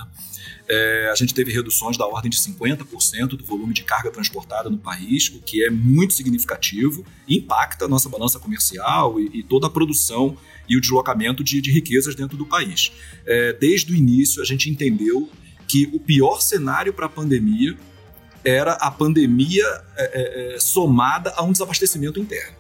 É, 0.69 1.11
a 1.13 1.15
gente 1.15 1.35
teve 1.35 1.53
reduções 1.53 1.97
da 1.97 2.07
ordem 2.07 2.31
de 2.31 2.37
50% 2.37 3.29
do 3.29 3.45
volume 3.45 3.75
de 3.75 3.83
carga 3.83 4.11
transportada 4.11 4.71
no 4.71 4.79
país, 4.79 5.29
o 5.29 5.41
que 5.41 5.65
é 5.65 5.71
muito 5.71 6.15
significativo, 6.15 7.05
impacta 7.29 7.85
a 7.85 7.89
nossa 7.89 8.09
balança 8.09 8.39
comercial 8.39 9.21
e, 9.21 9.41
e 9.41 9.43
toda 9.43 9.67
a 9.67 9.71
produção 9.71 10.37
e 10.69 10.77
o 10.77 10.81
deslocamento 10.81 11.43
de, 11.43 11.61
de 11.61 11.71
riquezas 11.71 12.15
dentro 12.15 12.37
do 12.37 12.47
país. 12.47 12.93
É, 13.27 13.53
desde 13.53 13.93
o 13.93 13.97
início, 13.97 14.41
a 14.41 14.45
gente 14.45 14.71
entendeu 14.71 15.29
que 15.67 15.91
o 15.93 15.99
pior 15.99 16.41
cenário 16.41 16.93
para 16.93 17.07
a 17.07 17.09
pandemia 17.09 17.77
era 18.45 18.73
a 18.73 18.91
pandemia 18.91 19.65
é, 19.97 20.53
é, 20.53 20.55
é, 20.55 20.61
somada 20.61 21.33
a 21.37 21.43
um 21.43 21.53
desabastecimento 21.53 22.19
interno. 22.19 22.57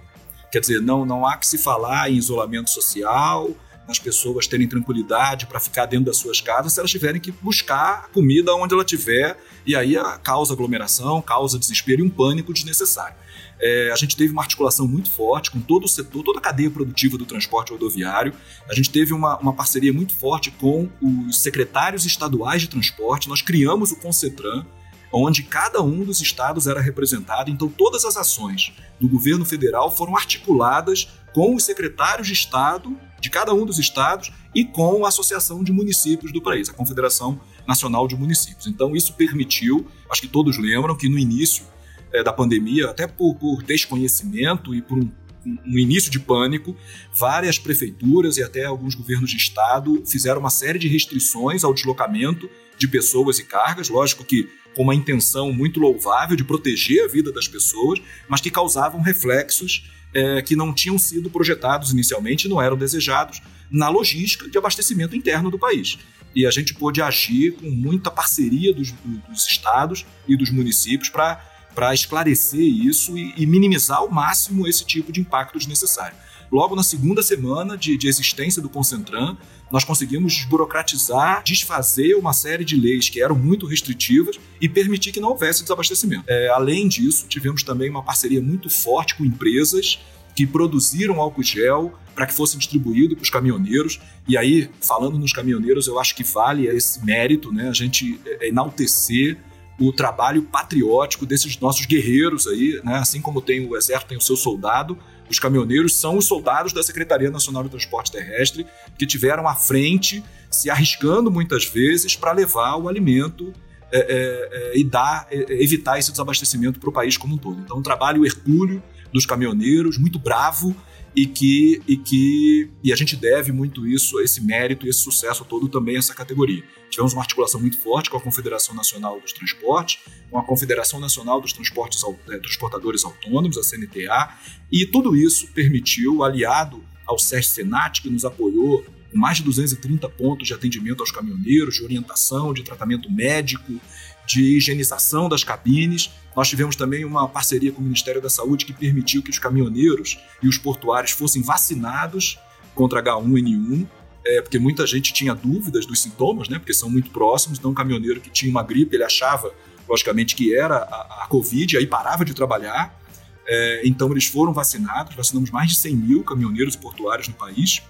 Quer 0.51 0.61
dizer, 0.61 0.81
não, 0.81 1.05
não 1.05 1.27
há 1.27 1.37
que 1.37 1.47
se 1.47 1.59
falar 1.59 2.11
em 2.11 2.17
isolamento 2.17 2.71
social, 2.71 3.51
nas 3.93 3.99
pessoas 3.99 4.47
terem 4.47 4.67
tranquilidade 4.67 5.47
para 5.47 5.61
ficar 5.61 5.85
dentro 5.85 6.07
das 6.07 6.17
suas 6.17 6.41
casas 6.41 6.73
se 6.73 6.81
elas 6.81 6.91
tiverem 6.91 7.21
que 7.21 7.31
buscar 7.31 8.09
comida 8.09 8.55
onde 8.55 8.73
ela 8.73 8.85
tiver, 8.85 9.39
e 9.67 9.77
aí 9.77 9.97
causa 10.23 10.55
aglomeração, 10.55 11.21
causa 11.21 11.59
desespero 11.59 12.01
e 12.01 12.05
um 12.05 12.09
pânico 12.11 12.53
desnecessário. 12.53 13.15
É, 13.61 13.93
a 13.93 13.97
gente 13.97 14.17
teve 14.17 14.33
uma 14.33 14.43
articulação 14.43 14.89
muito 14.89 15.11
forte 15.11 15.51
com 15.51 15.61
todo 15.61 15.85
o 15.85 15.89
setor, 15.89 16.25
toda 16.25 16.39
a 16.39 16.43
cadeia 16.43 16.71
produtiva 16.71 17.19
do 17.19 17.27
transporte 17.27 17.71
rodoviário. 17.71 18.33
A 18.69 18.75
gente 18.75 18.91
teve 18.91 19.13
uma, 19.13 19.39
uma 19.39 19.53
parceria 19.53 19.93
muito 19.93 20.15
forte 20.15 20.51
com 20.51 20.89
os 21.01 21.41
secretários 21.41 22.05
estaduais 22.05 22.63
de 22.63 22.69
transporte. 22.69 23.29
Nós 23.29 23.41
criamos 23.41 23.93
o 23.93 23.97
Concetran, 23.97 24.65
onde 25.13 25.45
cada 25.45 25.81
um 25.81 26.03
dos 26.03 26.21
estados 26.21 26.67
era 26.67 26.81
representado. 26.81 27.51
Então, 27.51 27.69
todas 27.69 28.05
as 28.05 28.17
ações 28.17 28.73
do 28.99 29.09
governo 29.09 29.45
federal 29.45 29.95
foram 29.95 30.17
articuladas 30.17 31.09
com 31.33 31.55
os 31.55 31.65
secretários 31.65 32.27
de 32.27 32.33
estado 32.33 32.99
de 33.23 33.31
cada 33.31 33.55
um 33.55 33.65
dos 33.65 33.79
estados 33.79 34.33
e 34.53 34.65
com 34.65 35.07
a 35.07 35.09
Associação 35.09 35.63
de 35.63 35.71
Municípios 35.71 36.33
do 36.33 36.43
país, 36.43 36.69
a 36.69 36.73
Confederação 36.73 37.41
Nacional 37.67 38.09
de 38.09 38.17
Municípios. 38.17 38.67
Então, 38.67 38.97
isso 38.97 39.15
permitiu, 39.15 39.87
acho 40.11 40.21
que 40.21 40.27
todos 40.27 40.59
lembram, 40.59 40.97
que 40.97 41.09
no 41.09 41.17
início 41.17 41.65
é, 42.13 42.21
da 42.25 42.33
pandemia, 42.33 42.91
até 42.91 43.07
por, 43.07 43.37
por 43.37 43.63
desconhecimento 43.63 44.75
e 44.75 44.83
por 44.83 44.99
um, 44.99 45.09
um, 45.47 45.79
início 45.79 46.11
de 46.11 46.19
pânico, 46.19 46.77
várias 47.15 47.61
prefeituras 47.61 48.39
e 48.39 48.43
até 48.43 48.65
alguns 48.65 48.97
governos 48.97 49.31
de 49.31 49.37
estado 49.37 50.03
fizeram 50.05 50.41
uma 50.41 50.51
série 50.51 50.81
de 50.81 50.89
restrições 50.89 51.63
ao 51.63 51.73
deslocamento 51.73 52.51
de 52.77 52.89
pessoas 52.89 53.39
e 53.39 53.45
cargas, 53.45 53.89
lógico 53.89 54.25
que 54.25 54.51
com 54.75 54.83
uma 54.83 54.97
intenção 54.97 55.53
muito 55.53 55.79
louvável 55.79 56.37
de 56.37 56.43
proteger 56.43 57.05
a 57.05 57.09
vida 57.09 57.31
das 57.31 57.47
pessoas, 57.47 58.01
mas 58.29 58.41
que 58.41 58.51
causavam 58.51 59.01
reflexos 59.01 59.92
é, 60.15 60.43
que 60.43 60.55
não 60.55 60.73
tinham 60.73 60.99
sido 60.99 61.31
projetados 61.31 61.93
inicialmente 61.93 62.49
não 62.49 62.61
eram 62.61 62.77
desejados 62.77 63.41
na 63.71 63.89
logística 63.89 64.49
de 64.49 64.59
abastecimento 64.59 65.17
interno 65.17 65.51
do 65.51 65.59
país. 65.59 65.99
E 66.35 66.47
a 66.47 66.51
gente 66.51 66.75
pôde 66.75 67.01
agir 67.03 67.53
com 67.53 67.71
muita 67.71 68.11
parceria 68.11 68.73
dos, 68.75 68.93
dos 69.29 69.47
estados 69.47 70.07
e 70.27 70.37
dos 70.37 70.51
municípios 70.51 71.11
para 71.11 71.95
esclarecer 71.95 72.61
isso 72.61 73.17
e, 73.17 73.35
e, 73.37 73.47
minimizar 73.47 73.99
ao 73.99 74.11
máximo 74.11 74.67
esse 74.67 74.85
tipo 74.85 75.13
de 75.13 75.21
impacto 75.21 75.59
desnecessário. 75.59 76.17
Logo 76.53 76.77
na 76.77 76.83
segunda 76.83 77.23
semana 77.23 77.79
de, 77.79 77.97
de 77.97 78.07
existência 78.07 78.61
do 78.61 78.69
Concentran, 78.69 79.39
nós 79.71 79.85
conseguimos 79.85 80.35
desburocratizar, 80.35 81.43
desfazer 81.43 82.15
uma 82.15 82.35
série 82.35 82.63
de 82.63 82.77
leis 82.77 83.09
que 83.09 83.23
eram 83.23 83.35
muito 83.35 83.65
restritivas 83.65 84.39
e 84.61 84.69
permitir 84.69 85.13
que 85.13 85.21
não 85.21 85.31
houvesse 85.31 85.63
desabastecimento. 85.63 86.25
É, 86.29 86.49
além 86.51 86.87
disso, 86.89 87.27
tivemos 87.27 87.63
também 87.63 87.89
uma 87.89 88.03
parceria 88.03 88.43
muito 88.43 88.69
forte 88.69 89.15
com 89.15 89.25
empresas 89.25 89.99
que 90.37 90.47
produziram 90.47 91.21
álcool 91.21 91.43
gel 91.43 91.95
para 92.15 92.27
que 92.27 92.35
fosse 92.35 92.59
distribuído 92.59 93.17
para 93.17 93.23
os 93.23 93.31
caminhoneiros. 93.31 93.99
E 94.29 94.37
aí, 94.37 94.69
falando 94.83 95.19
nos 95.19 95.33
caminhoneiros, 95.33 95.87
eu 95.87 95.99
acho 95.99 96.15
que 96.15 96.23
vale 96.23 96.67
esse 96.67 97.03
mérito, 97.03 97.51
né? 97.51 97.71
A 97.71 97.73
gente 97.73 98.21
é, 98.27 98.49
enaltecer 98.49 99.39
o 99.81 99.91
trabalho 99.91 100.43
patriótico 100.43 101.25
desses 101.25 101.59
nossos 101.59 101.87
guerreiros 101.87 102.47
aí, 102.47 102.79
né? 102.85 102.97
Assim 102.97 103.23
como 103.23 103.41
tem 103.41 103.67
o 103.67 103.75
exército, 103.75 104.11
tem 104.11 104.19
o 104.19 104.21
seu 104.21 104.37
soldado, 104.37 104.99
os 105.33 105.39
caminhoneiros 105.39 105.97
são 105.97 106.19
os 106.19 106.27
soldados 106.27 106.73
da 106.73 106.83
Secretaria 106.83 107.31
Nacional 107.31 107.63
de 107.65 107.71
Transporte 107.71 108.13
Terrestre 108.13 108.67
que 108.99 109.07
tiveram 109.07 109.49
à 109.49 109.55
frente, 109.55 110.23
se 110.51 110.69
arriscando 110.69 111.31
muitas 111.31 111.65
vezes 111.65 112.15
para 112.15 112.33
levar 112.33 112.77
o 112.77 112.87
alimento 112.87 113.53
é, 113.91 113.99
é, 113.99 114.49
é, 114.53 114.79
e 114.79 114.85
dar, 114.85 115.27
é, 115.31 115.37
é, 115.37 115.63
evitar 115.63 115.99
esse 115.99 116.11
desabastecimento 116.11 116.79
para 116.79 116.91
o 116.91 116.93
país 116.93 117.17
como 117.17 117.35
um 117.35 117.39
todo. 117.39 117.61
Então, 117.61 117.79
um 117.79 117.83
trabalho 117.83 118.25
hercúleo 118.25 118.83
dos 119.13 119.25
caminhoneiros, 119.25 119.99
muito 119.99 120.19
bravo, 120.19 120.77
e 121.15 121.27
que, 121.27 121.81
e 121.87 121.97
que 121.97 122.71
e 122.83 122.93
a 122.93 122.97
gente 122.97 123.17
deve 123.17 123.53
muito 123.53 123.87
isso, 123.87 124.21
esse 124.21 124.41
mérito 124.41 124.89
esse 124.89 125.01
sucesso 125.01 125.45
todo 125.45 125.69
também 125.69 125.97
a 125.97 125.99
essa 125.99 126.15
categoria. 126.15 126.65
Tivemos 126.89 127.13
uma 127.13 127.23
articulação 127.23 127.61
muito 127.61 127.79
forte 127.79 128.11
com 128.11 128.17
a 128.17 128.21
Confederação 128.21 128.75
Nacional 128.75 129.21
dos 129.21 129.33
Transportes, 129.33 129.99
com 130.31 130.39
a 130.39 130.43
Confederação 130.43 131.01
Nacional 131.01 131.41
dos 131.41 131.53
Transportes, 131.53 132.03
é, 132.31 132.39
Transportadores 132.39 133.05
Autônomos, 133.05 133.59
a 133.59 133.63
CNTA, 133.63 134.31
e 134.71 134.87
tudo 134.87 135.17
isso 135.17 135.49
permitiu, 135.49 136.23
aliado 136.23 136.83
ao 137.07 137.19
SESC 137.19 137.55
Senat, 137.55 138.01
que 138.01 138.11
nos 138.11 138.25
apoiou 138.25 138.85
com 139.11 139.19
mais 139.19 139.37
de 139.37 139.43
230 139.45 140.09
pontos 140.11 140.49
de 140.49 140.55
atendimento 140.55 141.01
aos 141.01 141.11
caminhoneiros, 141.11 141.77
de 141.77 141.85
orientação, 141.85 142.55
de 142.55 142.63
tratamento 142.63 143.11
médico, 143.11 143.79
de 144.27 144.57
higienização 144.57 145.29
das 145.29 145.45
cabines. 145.45 146.11
Nós 146.35 146.49
tivemos 146.49 146.77
também 146.77 147.05
uma 147.05 147.29
parceria 147.29 147.73
com 147.73 147.81
o 147.81 147.85
Ministério 147.85 148.21
da 148.21 148.31
Saúde 148.31 148.65
que 148.65 148.73
permitiu 148.73 149.23
que 149.23 149.31
os 149.31 149.39
caminhoneiros 149.39 150.19
e 150.43 150.49
os 150.49 150.57
portuários 150.59 151.11
fossem 151.13 151.43
vacinados 151.43 152.39
contra 152.75 153.03
H1N1, 153.03 153.87
é, 154.25 154.41
porque 154.41 154.59
muita 154.59 154.87
gente 154.87 155.13
tinha 155.13 155.35
dúvidas 155.35 155.85
dos 155.85 156.01
sintomas, 156.01 156.49
né, 156.49 156.59
porque 156.59 156.73
são 156.73 156.89
muito 156.89 157.11
próximos. 157.11 157.59
Então, 157.59 157.71
um 157.71 157.75
caminhoneiro 157.75 158.21
que 158.21 158.31
tinha 158.31 158.51
uma 158.51 158.63
gripe, 158.63 158.97
ele 158.97 159.05
achava, 159.05 159.53
logicamente, 159.89 160.35
que 160.35 160.57
era 160.57 160.77
a, 160.77 161.25
a 161.25 161.27
Covid, 161.29 161.77
aí 161.77 161.87
parava 161.87 162.25
de 162.25 162.33
trabalhar. 162.33 162.99
É, 163.47 163.83
então, 163.85 164.11
eles 164.13 164.27
foram 164.27 164.53
vacinados, 164.53 165.15
vacinamos 165.15 165.51
mais 165.51 165.71
de 165.71 165.77
100 165.77 165.97
mil 165.97 166.25
caminhoneiros 166.25 166.75
e 166.75 166.79
portuários 166.79 167.29
no 167.29 167.35
país. 167.35 167.83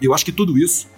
E 0.00 0.06
eu 0.06 0.14
acho 0.14 0.24
que 0.24 0.32
tudo 0.32 0.58
isso 0.58 0.88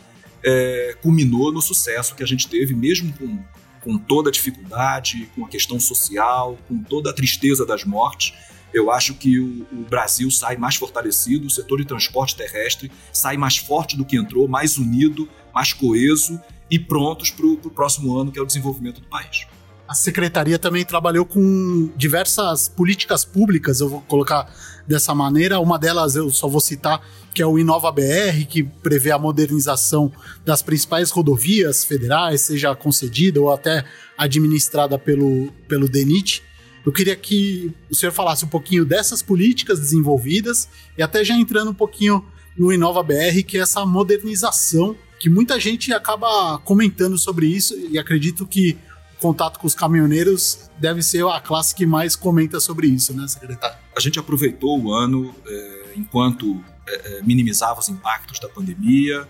é, 0.45 0.97
culminou 1.03 1.53
no 1.53 1.61
sucesso 1.61 2.15
que 2.15 2.23
a 2.23 2.27
gente 2.27 2.49
teve, 2.49 2.75
mesmo 2.75 3.13
com 3.13 3.43
com 3.83 3.99
toda 3.99 4.29
a 4.29 4.33
dificuldade, 4.33 5.31
com 5.35 5.45
a 5.45 5.49
questão 5.49 5.79
social, 5.79 6.59
com 6.69 6.83
toda 6.83 7.11
a 7.11 7.13
tristeza 7.13 7.65
das 7.65 7.85
mortes, 7.85 8.35
eu 8.73 8.91
acho 8.91 9.15
que 9.15 9.39
o, 9.39 9.67
o, 9.73 9.85
Brasil 9.89 10.31
sai 10.31 10.57
mais 10.57 10.77
fortalecido, 10.77 11.47
o 11.47 11.51
setor 11.51 11.79
de 11.79 11.87
transporte 11.87 12.37
terrestre 12.37 12.91
sai 13.13 13.37
mais 13.37 13.57
forte 13.57 13.97
do 13.97 14.05
que 14.05 14.17
entrou, 14.17 14.47
mais 14.47 14.77
unido, 14.77 15.29
mais 15.55 15.73
coeso 15.73 16.41
e 16.71 16.79
prontos 16.79 17.31
para 17.31 17.47
o 17.47 17.57
próximo 17.71 18.17
ano, 18.17 18.31
que 18.31 18.39
é 18.39 18.43
o 18.43 18.47
desenvolvimento 18.47 19.01
do 19.01 19.07
país. 19.09 19.47
A 19.89 19.95
secretaria 19.95 20.59
também 20.59 20.85
trabalhou 20.85 21.25
com 21.25 21.91
diversas 21.97 22.69
políticas 22.69 23.25
públicas, 23.25 23.81
eu 23.81 23.89
vou 23.89 24.03
colocar 24.03 24.47
dessa 24.87 25.15
maneira. 25.15 25.59
Uma 25.61 25.79
delas 25.79 26.15
eu 26.15 26.29
só 26.29 26.47
vou 26.47 26.61
citar, 26.61 27.01
que 27.33 27.41
é 27.41 27.47
o 27.47 27.59
Inova 27.59 27.91
BR, 27.91 28.45
que 28.47 28.63
prevê 28.63 29.11
a 29.11 29.19
modernização 29.19 30.13
das 30.45 30.61
principais 30.61 31.11
rodovias 31.11 31.87
federais, 31.87 32.43
seja 32.43 32.77
concedida 32.77 33.41
ou 33.41 33.51
até 33.51 33.83
administrada 34.19 34.99
pelo, 34.99 35.51
pelo 35.67 35.89
DENIT. 35.89 36.43
Eu 36.85 36.93
queria 36.93 37.17
que 37.17 37.73
o 37.91 37.95
senhor 37.95 38.13
falasse 38.13 38.45
um 38.45 38.49
pouquinho 38.49 38.85
dessas 38.85 39.23
políticas 39.23 39.81
desenvolvidas 39.81 40.69
e 40.99 41.03
até 41.03 41.25
já 41.25 41.35
entrando 41.35 41.71
um 41.71 41.75
pouquinho 41.75 42.23
no 42.59 42.71
Inova 42.71 43.03
BR, 43.03 43.43
que 43.47 43.57
é 43.57 43.63
essa 43.63 43.87
modernização 43.87 44.95
que 45.19 45.31
muita 45.31 45.59
gente 45.59 45.95
acaba 45.95 46.59
comentando 46.59 47.19
sobre 47.19 47.47
isso 47.47 47.75
e 47.91 47.99
acredito 47.99 48.47
que 48.47 48.77
contato 49.21 49.59
com 49.59 49.67
os 49.67 49.75
caminhoneiros 49.75 50.71
deve 50.79 51.03
ser 51.03 51.27
a 51.27 51.41
classe 51.41 51.75
que 51.75 51.87
mais 51.87 52.17
comenta 52.17 52.61
sobre 52.61 52.87
isso, 52.87 53.15
né, 53.15 53.27
secretário? 53.29 53.77
A 53.97 54.01
gente 54.01 54.19
aproveitou 54.19 54.81
o 54.81 54.93
ano 54.93 55.35
é, 55.47 55.93
enquanto 55.97 56.63
é, 56.89 57.23
minimizava 57.23 57.81
os 57.81 57.89
impactos 57.89 58.39
da 58.39 58.49
pandemia, 58.49 59.27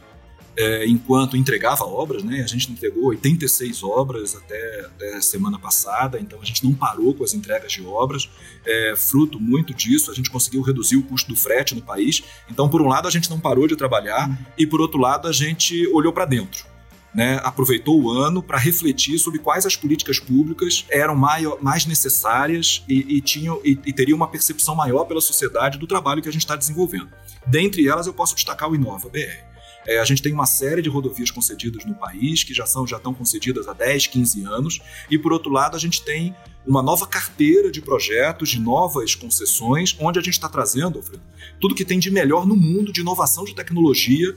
é, 0.59 0.87
enquanto 0.89 1.37
entregava 1.37 1.85
obras, 1.85 2.25
né? 2.25 2.43
A 2.43 2.47
gente 2.49 2.73
entregou 2.73 3.07
86 3.07 3.85
obras 3.85 4.35
até, 4.35 4.87
até, 4.87 5.21
semana 5.21 5.57
passada, 5.57 6.19
então 6.19 6.41
a 6.43 6.45
gente 6.45 6.65
não 6.65 6.75
parou 6.75 7.15
com 7.15 7.23
as 7.23 7.33
entregas 7.33 7.73
de 7.73 7.87
obras. 7.87 8.29
É, 8.67 8.95
fruto 8.97 9.39
muito 9.39 9.73
disso, 9.73 10.11
a 10.11 10.15
gente 10.15 10.29
conseguiu 10.29 10.61
reduzir 10.63 10.97
o 10.97 11.03
custo 11.05 11.29
do 11.29 11.37
frete 11.37 11.77
no 11.77 11.83
país. 11.83 12.25
Então, 12.51 12.69
por 12.69 12.83
um 12.83 12.89
lado, 12.89 13.07
a 13.07 13.11
gente 13.11 13.31
não 13.31 13.39
parou 13.39 13.69
de 13.69 13.77
trabalhar 13.77 14.29
uhum. 14.29 14.37
e, 14.59 14.67
por 14.67 14.81
outro 14.81 14.99
lado, 14.99 15.29
a 15.29 15.33
gente 15.33 15.87
olhou 15.93 16.13
para 16.13 16.25
dentro 16.25 16.67
né, 17.15 17.41
aproveitou 17.43 18.01
o 18.01 18.11
ano 18.11 18.43
para 18.43 18.59
refletir 18.59 19.19
sobre 19.19 19.39
quais 19.39 19.65
as 19.67 19.77
políticas 19.77 20.21
públicas 20.21 20.85
eram 20.91 21.17
maior, 21.17 21.59
mais 21.63 21.87
necessárias 21.87 22.85
e, 22.89 23.17
e 23.17 23.21
tinham, 23.21 23.61
e, 23.65 23.79
e 23.87 23.93
teriam 23.93 24.17
uma 24.17 24.29
percepção 24.29 24.75
maior 24.75 25.05
pela 25.05 25.21
sociedade 25.21 25.79
do 25.79 25.87
trabalho 25.87 26.23
que 26.23 26.29
a 26.29 26.33
gente 26.33 26.43
está 26.43 26.57
desenvolvendo. 26.57 27.09
Dentre 27.47 27.89
elas, 27.89 28.07
eu 28.07 28.13
posso 28.13 28.35
destacar 28.35 28.71
o 28.71 28.75
Inova 28.75 29.09
BR. 29.09 29.49
É, 29.87 29.99
a 30.01 30.05
gente 30.05 30.21
tem 30.21 30.35
uma 30.35 30.45
série 30.45 30.83
de 30.83 30.89
rodovias 30.91 31.31
concedidas 31.31 31.85
no 31.87 31.95
país, 31.95 32.45
que 32.45 32.53
já, 32.53 32.67
são, 32.67 32.87
já 32.87 32.99
estão 32.99 33.15
concedidas 33.15 33.67
há 33.69 33.73
10, 33.73 34.09
15 34.09 34.45
anos, 34.45 34.81
e 35.11 35.19
por 35.19 35.33
outro 35.33 35.51
lado, 35.51 35.77
a 35.77 35.81
gente 35.81 36.05
tem 36.05 36.37
uma 36.67 36.83
nova 36.83 37.07
carteira 37.07 37.71
de 37.71 37.81
projetos, 37.81 38.51
de 38.51 38.61
novas 38.61 39.15
concessões, 39.15 39.97
onde 39.99 40.19
a 40.19 40.23
gente 40.23 40.35
está 40.35 40.49
trazendo, 40.49 40.99
Alfredo, 40.99 41.23
tudo 41.59 41.75
que 41.75 41.87
tem 41.87 41.99
de 41.99 42.11
melhor 42.11 42.47
no 42.47 42.55
mundo 42.55 42.93
de 42.93 43.01
inovação 43.01 43.45
de 43.45 43.55
tecnologia 43.55 44.37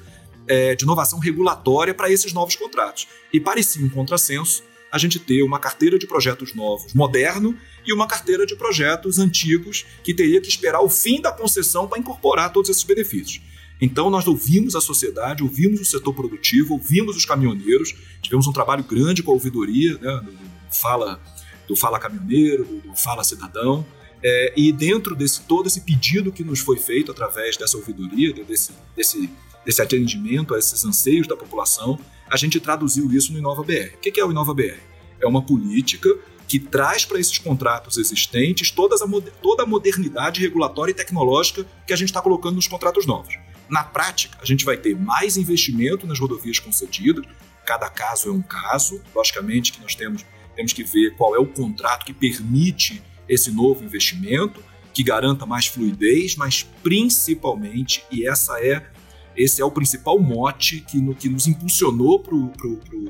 é, 0.51 0.75
de 0.75 0.83
inovação 0.83 1.17
regulatória 1.17 1.93
para 1.93 2.11
esses 2.11 2.33
novos 2.33 2.57
contratos. 2.57 3.07
E 3.31 3.39
parecia 3.39 3.85
um 3.85 3.87
contrassenso 3.87 4.63
a 4.91 4.97
gente 4.97 5.17
ter 5.17 5.41
uma 5.43 5.57
carteira 5.57 5.97
de 5.97 6.05
projetos 6.05 6.53
novos, 6.53 6.93
moderno, 6.93 7.57
e 7.87 7.93
uma 7.93 8.05
carteira 8.05 8.45
de 8.45 8.57
projetos 8.57 9.17
antigos 9.17 9.85
que 10.03 10.13
teria 10.13 10.41
que 10.41 10.49
esperar 10.49 10.81
o 10.81 10.89
fim 10.89 11.21
da 11.21 11.31
concessão 11.31 11.87
para 11.87 11.97
incorporar 11.97 12.51
todos 12.51 12.69
esses 12.69 12.83
benefícios. 12.83 13.41
Então, 13.79 14.09
nós 14.09 14.27
ouvimos 14.27 14.75
a 14.75 14.81
sociedade, 14.81 15.41
ouvimos 15.41 15.79
o 15.79 15.85
setor 15.85 16.13
produtivo, 16.13 16.73
ouvimos 16.73 17.15
os 17.15 17.25
caminhoneiros, 17.25 17.95
tivemos 18.21 18.45
um 18.45 18.51
trabalho 18.51 18.83
grande 18.83 19.23
com 19.23 19.31
a 19.31 19.33
ouvidoria, 19.33 19.97
né, 19.99 20.21
do, 20.21 20.75
Fala, 20.75 21.21
do 21.65 21.75
Fala 21.77 21.97
Caminhoneiro, 21.97 22.65
do, 22.65 22.89
do 22.89 22.95
Fala 22.97 23.23
Cidadão, 23.23 23.85
é, 24.21 24.53
e 24.57 24.73
dentro 24.73 25.15
desse 25.15 25.41
todo 25.43 25.67
esse 25.67 25.81
pedido 25.81 26.31
que 26.31 26.43
nos 26.43 26.59
foi 26.59 26.77
feito 26.77 27.09
através 27.09 27.55
dessa 27.55 27.77
ouvidoria, 27.77 28.33
desse, 28.33 28.71
desse 28.95 29.29
desse 29.65 29.81
atendimento 29.81 30.53
a 30.53 30.59
esses 30.59 30.83
anseios 30.85 31.27
da 31.27 31.35
população, 31.35 31.99
a 32.29 32.37
gente 32.37 32.59
traduziu 32.59 33.11
isso 33.11 33.31
no 33.33 33.39
Inova 33.39 33.63
BR. 33.63 33.95
O 33.95 33.99
que 33.99 34.19
é 34.19 34.25
o 34.25 34.31
Inova 34.31 34.53
BR? 34.53 34.79
É 35.19 35.27
uma 35.27 35.41
política 35.41 36.09
que 36.47 36.59
traz 36.59 37.05
para 37.05 37.19
esses 37.19 37.37
contratos 37.37 37.97
existentes 37.97 38.71
toda 38.71 38.95
a, 38.95 39.21
toda 39.41 39.63
a 39.63 39.65
modernidade 39.65 40.41
regulatória 40.41 40.91
e 40.91 40.95
tecnológica 40.95 41.65
que 41.87 41.93
a 41.93 41.95
gente 41.95 42.09
está 42.09 42.21
colocando 42.21 42.55
nos 42.55 42.67
contratos 42.67 43.05
novos. 43.05 43.35
Na 43.69 43.83
prática, 43.83 44.37
a 44.41 44.45
gente 44.45 44.65
vai 44.65 44.75
ter 44.75 44.93
mais 44.97 45.37
investimento 45.37 46.05
nas 46.05 46.19
rodovias 46.19 46.59
concedidas, 46.59 47.25
cada 47.65 47.89
caso 47.89 48.27
é 48.27 48.31
um 48.33 48.41
caso, 48.41 49.01
logicamente 49.15 49.71
que 49.71 49.81
nós 49.81 49.95
temos, 49.95 50.25
temos 50.53 50.73
que 50.73 50.83
ver 50.83 51.15
qual 51.15 51.33
é 51.33 51.39
o 51.39 51.45
contrato 51.45 52.05
que 52.05 52.13
permite 52.13 53.01
esse 53.29 53.49
novo 53.49 53.83
investimento, 53.83 54.61
que 54.93 55.03
garanta 55.03 55.45
mais 55.45 55.67
fluidez, 55.67 56.35
mas 56.35 56.63
principalmente, 56.83 58.03
e 58.11 58.27
essa 58.27 58.59
é 58.59 58.91
esse 59.35 59.61
é 59.61 59.65
o 59.65 59.71
principal 59.71 60.19
mote 60.19 60.81
que, 60.81 60.97
no, 60.97 61.15
que 61.15 61.29
nos 61.29 61.47
impulsionou 61.47 62.19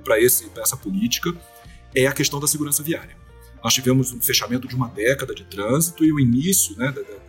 para 0.03 0.21
essa 0.21 0.77
política, 0.77 1.33
é 1.95 2.07
a 2.07 2.13
questão 2.13 2.39
da 2.39 2.47
segurança 2.47 2.83
viária. 2.83 3.15
Nós 3.63 3.73
tivemos 3.73 4.11
um 4.11 4.21
fechamento 4.21 4.67
de 4.67 4.75
uma 4.75 4.87
década 4.87 5.35
de 5.35 5.43
trânsito 5.43 6.03
e 6.03 6.11
o 6.11 6.19
início 6.19 6.75
né, 6.77 6.91
da, 6.91 7.01
da, 7.01 7.21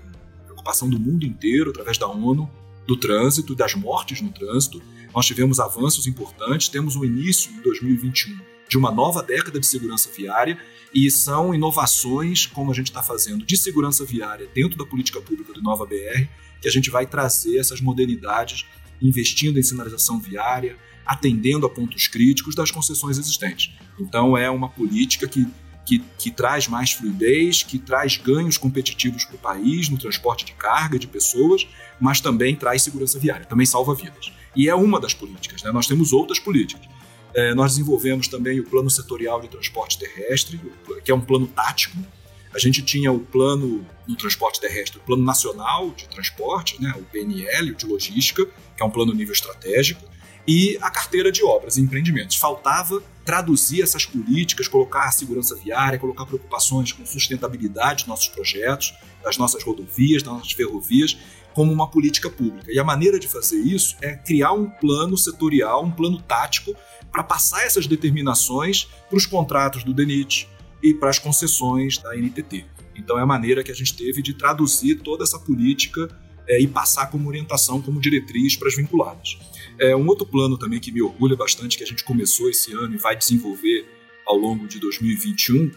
preocupação 0.45 0.89
do 0.89 0.99
mundo 0.99 1.27
inteiro, 1.27 1.71
através 1.71 1.99
da 1.99 2.07
ONU, 2.07 2.51
do 2.87 2.97
trânsito 2.97 3.55
das 3.55 3.75
mortes 3.75 4.21
no 4.21 4.31
trânsito. 4.31 4.83
Nós 5.15 5.27
tivemos 5.27 5.61
avanços 5.61 6.07
importantes, 6.07 6.69
temos 6.69 6.97
o 6.97 7.05
início 7.05 7.51
em 7.53 7.61
2021 7.61 8.53
de 8.69 8.79
uma 8.79 8.91
nova 8.91 9.23
década 9.23 9.61
de 9.61 9.67
segurança 9.67 10.09
viária 10.11 10.59
e 10.95 11.11
são 11.11 11.55
inovações, 11.55 12.47
como 12.47 12.71
a 12.71 12.75
gente 12.75 12.87
está 12.87 13.03
fazendo, 13.03 13.45
de 13.45 13.55
segurança 13.55 14.03
viária 14.03 14.49
dentro 14.55 14.79
da 14.79 14.87
política 14.87 15.21
pública 15.21 15.53
do 15.53 15.61
Nova 15.61 15.85
BR, 15.85 16.27
que 16.59 16.69
a 16.69 16.71
gente 16.71 16.89
vai 16.89 17.07
trazer 17.07 17.59
essas 17.59 17.83
modernidades, 17.83 18.65
investindo 19.03 19.59
em 19.59 19.63
sinalização 19.63 20.21
viária, 20.21 20.77
atendendo 21.05 21.67
a 21.67 21.71
pontos 21.71 22.07
críticos 22.07 22.55
das 22.55 22.71
concessões 22.71 23.19
existentes. 23.19 23.75
Então, 23.99 24.37
é 24.37 24.49
uma 24.49 24.69
política 24.69 25.27
que, 25.27 25.47
que, 25.85 25.99
que 26.19 26.31
traz 26.31 26.69
mais 26.69 26.93
fluidez, 26.93 27.63
que 27.63 27.79
traz 27.79 28.17
ganhos 28.17 28.57
competitivos 28.57 29.25
para 29.25 29.37
o 29.37 29.39
país 29.39 29.89
no 29.89 29.99
transporte 29.99 30.45
de 30.45 30.53
carga, 30.53 30.99
de 30.99 31.07
pessoas, 31.07 31.67
mas 32.01 32.21
também 32.21 32.55
traz 32.55 32.83
segurança 32.83 33.19
viária, 33.19 33.45
também 33.45 33.67
salva 33.67 33.95
vidas. 33.95 34.33
E 34.55 34.69
é 34.69 34.75
uma 34.75 35.01
das 35.01 35.15
políticas, 35.15 35.63
né? 35.63 35.73
nós 35.73 35.87
temos 35.87 36.13
outras 36.13 36.39
políticas. 36.39 36.87
É, 37.35 37.55
nós 37.55 37.73
desenvolvemos 37.73 38.29
também 38.29 38.61
o 38.61 38.65
Plano 38.65 38.91
Setorial 38.91 39.41
de 39.41 39.49
Transporte 39.49 39.99
Terrestre, 39.99 40.61
que 41.03 41.11
é 41.11 41.15
um 41.15 41.21
plano 41.21 41.47
tático. 41.47 41.97
A 42.55 42.59
gente 42.59 42.83
tinha 42.83 43.11
o 43.11 43.19
plano 43.21 43.87
no 44.07 44.17
transporte 44.17 44.61
terrestre, 44.61 44.99
o 44.99 45.03
Plano 45.03 45.25
Nacional 45.25 45.91
de 45.91 46.07
Transporte, 46.09 46.81
né, 46.81 46.93
o 46.99 47.03
PNL, 47.05 47.71
o 47.71 47.75
de 47.75 47.87
Logística, 47.87 48.45
que 48.77 48.83
é 48.83 48.85
um 48.85 48.91
plano 48.91 49.15
nível 49.15 49.33
estratégico, 49.33 50.05
e 50.47 50.77
a 50.81 50.91
carteira 50.91 51.31
de 51.31 51.43
obras 51.45 51.77
e 51.77 51.81
empreendimentos. 51.81 52.37
Faltava 52.37 53.03
traduzir 53.25 53.83
essas 53.83 54.05
políticas, 54.05 54.69
colocar 54.69 55.05
a 55.05 55.11
segurança 55.13 55.55
viária, 55.57 55.99
colocar 55.99 56.27
preocupações 56.27 56.93
com 56.93 57.07
sustentabilidade 57.07 58.03
dos 58.03 58.07
nossos 58.09 58.29
projetos, 58.29 58.93
das 59.23 59.39
nossas 59.39 59.63
rodovias, 59.63 60.23
das 60.23 60.33
nossas 60.33 60.53
ferrovias, 60.53 61.17
como 61.55 61.73
uma 61.73 61.89
política 61.89 62.29
pública. 62.29 62.73
E 62.73 62.79
a 62.79 62.85
maneira 62.85 63.19
de 63.19 63.29
fazer 63.29 63.61
isso 63.61 63.97
é 64.03 64.15
criar 64.15 64.53
um 64.53 64.69
plano 64.69 65.17
setorial, 65.17 65.85
um 65.85 65.91
plano 65.91 66.21
tático 66.21 66.75
para 67.11 67.23
passar 67.23 67.65
essas 67.65 67.87
determinações 67.87 68.89
para 69.09 69.17
os 69.17 69.27
contratos 69.27 69.85
do 69.85 69.93
DENIT 69.95 70.49
e 70.83 70.93
para 70.93 71.11
as 71.11 71.19
concessões 71.19 71.99
da 71.99 72.15
NTT. 72.17 72.65
Então 72.97 73.19
é 73.19 73.23
a 73.23 73.27
maneira 73.27 73.63
que 73.63 73.71
a 73.71 73.75
gente 73.75 73.97
teve 73.97 74.23
de 74.23 74.35
traduzir 74.35 74.97
toda 74.97 75.25
essa 75.25 75.39
política 75.39 76.09
é, 76.47 76.61
e 76.61 76.67
passar 76.67 77.07
como 77.07 77.29
orientação, 77.29 77.81
como 77.81 78.01
diretriz 78.01 78.57
para 78.57 78.69
as 78.69 78.77
vinculadas. 78.77 79.39
É, 79.79 79.95
um 79.97 80.07
outro 80.07 80.27
plano 80.27 80.59
também 80.59 80.81
que 80.81 80.93
me 80.93 81.01
orgulha 81.01 81.37
bastante, 81.37 81.79
que 81.79 81.85
a 81.85 81.87
gente 81.87 82.05
começou 82.05 82.51
esse 82.51 82.73
ano 82.73 82.95
e 82.95 82.99
vai 82.99 83.17
desenvolver 83.17 83.87
ao 84.27 84.37
longo 84.37 84.67
de 84.67 84.79
2021, 84.79 85.71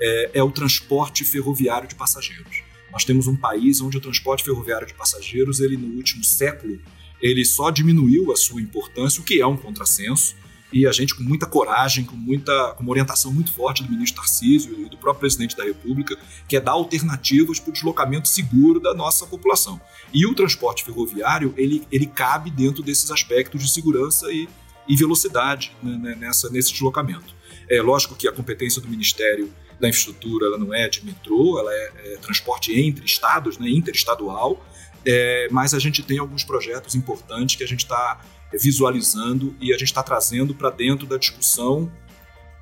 é, 0.00 0.30
é 0.34 0.42
o 0.42 0.50
transporte 0.50 1.24
ferroviário 1.24 1.88
de 1.88 1.94
passageiros. 1.94 2.62
Nós 2.90 3.04
temos 3.04 3.26
um 3.26 3.36
país 3.36 3.80
onde 3.80 3.96
o 3.96 4.00
transporte 4.00 4.44
ferroviário 4.44 4.86
de 4.86 4.94
passageiros, 4.94 5.60
ele 5.60 5.76
no 5.76 5.96
último 5.96 6.22
século, 6.22 6.78
ele 7.20 7.44
só 7.44 7.70
diminuiu 7.70 8.32
a 8.32 8.36
sua 8.36 8.60
importância, 8.60 9.20
o 9.20 9.24
que 9.24 9.40
é 9.40 9.46
um 9.46 9.56
contrassenso, 9.56 10.34
e 10.72 10.86
a 10.86 10.92
gente 10.92 11.14
com 11.14 11.22
muita 11.22 11.46
coragem, 11.46 12.04
com 12.04 12.16
muita 12.16 12.72
com 12.74 12.82
uma 12.82 12.90
orientação 12.90 13.32
muito 13.32 13.52
forte 13.52 13.82
do 13.82 13.90
ministro 13.90 14.22
Tarcísio 14.22 14.80
e 14.80 14.88
do 14.88 14.96
próprio 14.96 15.20
presidente 15.20 15.56
da 15.56 15.64
República, 15.64 16.16
que 16.48 16.56
é 16.56 16.60
dar 16.60 16.72
alternativas 16.72 17.60
para 17.60 17.70
o 17.70 17.72
deslocamento 17.72 18.28
seguro 18.28 18.80
da 18.80 18.94
nossa 18.94 19.26
população. 19.26 19.80
E 20.12 20.26
o 20.26 20.34
transporte 20.34 20.82
ferroviário, 20.82 21.52
ele, 21.56 21.86
ele 21.92 22.06
cabe 22.06 22.50
dentro 22.50 22.82
desses 22.82 23.10
aspectos 23.10 23.62
de 23.62 23.70
segurança 23.70 24.32
e, 24.32 24.48
e 24.88 24.96
velocidade 24.96 25.76
né, 25.82 25.98
né 25.98 26.16
nessa, 26.18 26.48
nesse 26.48 26.72
deslocamento. 26.72 27.34
É 27.68 27.82
lógico 27.82 28.14
que 28.14 28.26
a 28.26 28.32
competência 28.32 28.80
do 28.80 28.88
Ministério 28.88 29.52
da 29.78 29.88
Infraestrutura 29.88 30.46
ela 30.46 30.58
não 30.58 30.72
é 30.72 30.88
de 30.88 31.04
metrô, 31.04 31.58
ela 31.58 31.72
é, 31.72 32.14
é 32.14 32.16
transporte 32.18 32.72
entre 32.78 33.04
estados, 33.04 33.58
né, 33.58 33.68
interestadual, 33.68 34.64
é, 35.04 35.48
mas 35.50 35.74
a 35.74 35.78
gente 35.78 36.02
tem 36.02 36.18
alguns 36.18 36.44
projetos 36.44 36.94
importantes 36.94 37.56
que 37.56 37.64
a 37.64 37.66
gente 37.66 37.80
está 37.80 38.20
visualizando 38.58 39.54
e 39.60 39.72
a 39.72 39.78
gente 39.78 39.88
está 39.88 40.02
trazendo 40.02 40.54
para 40.54 40.70
dentro 40.70 41.06
da 41.06 41.16
discussão 41.16 41.90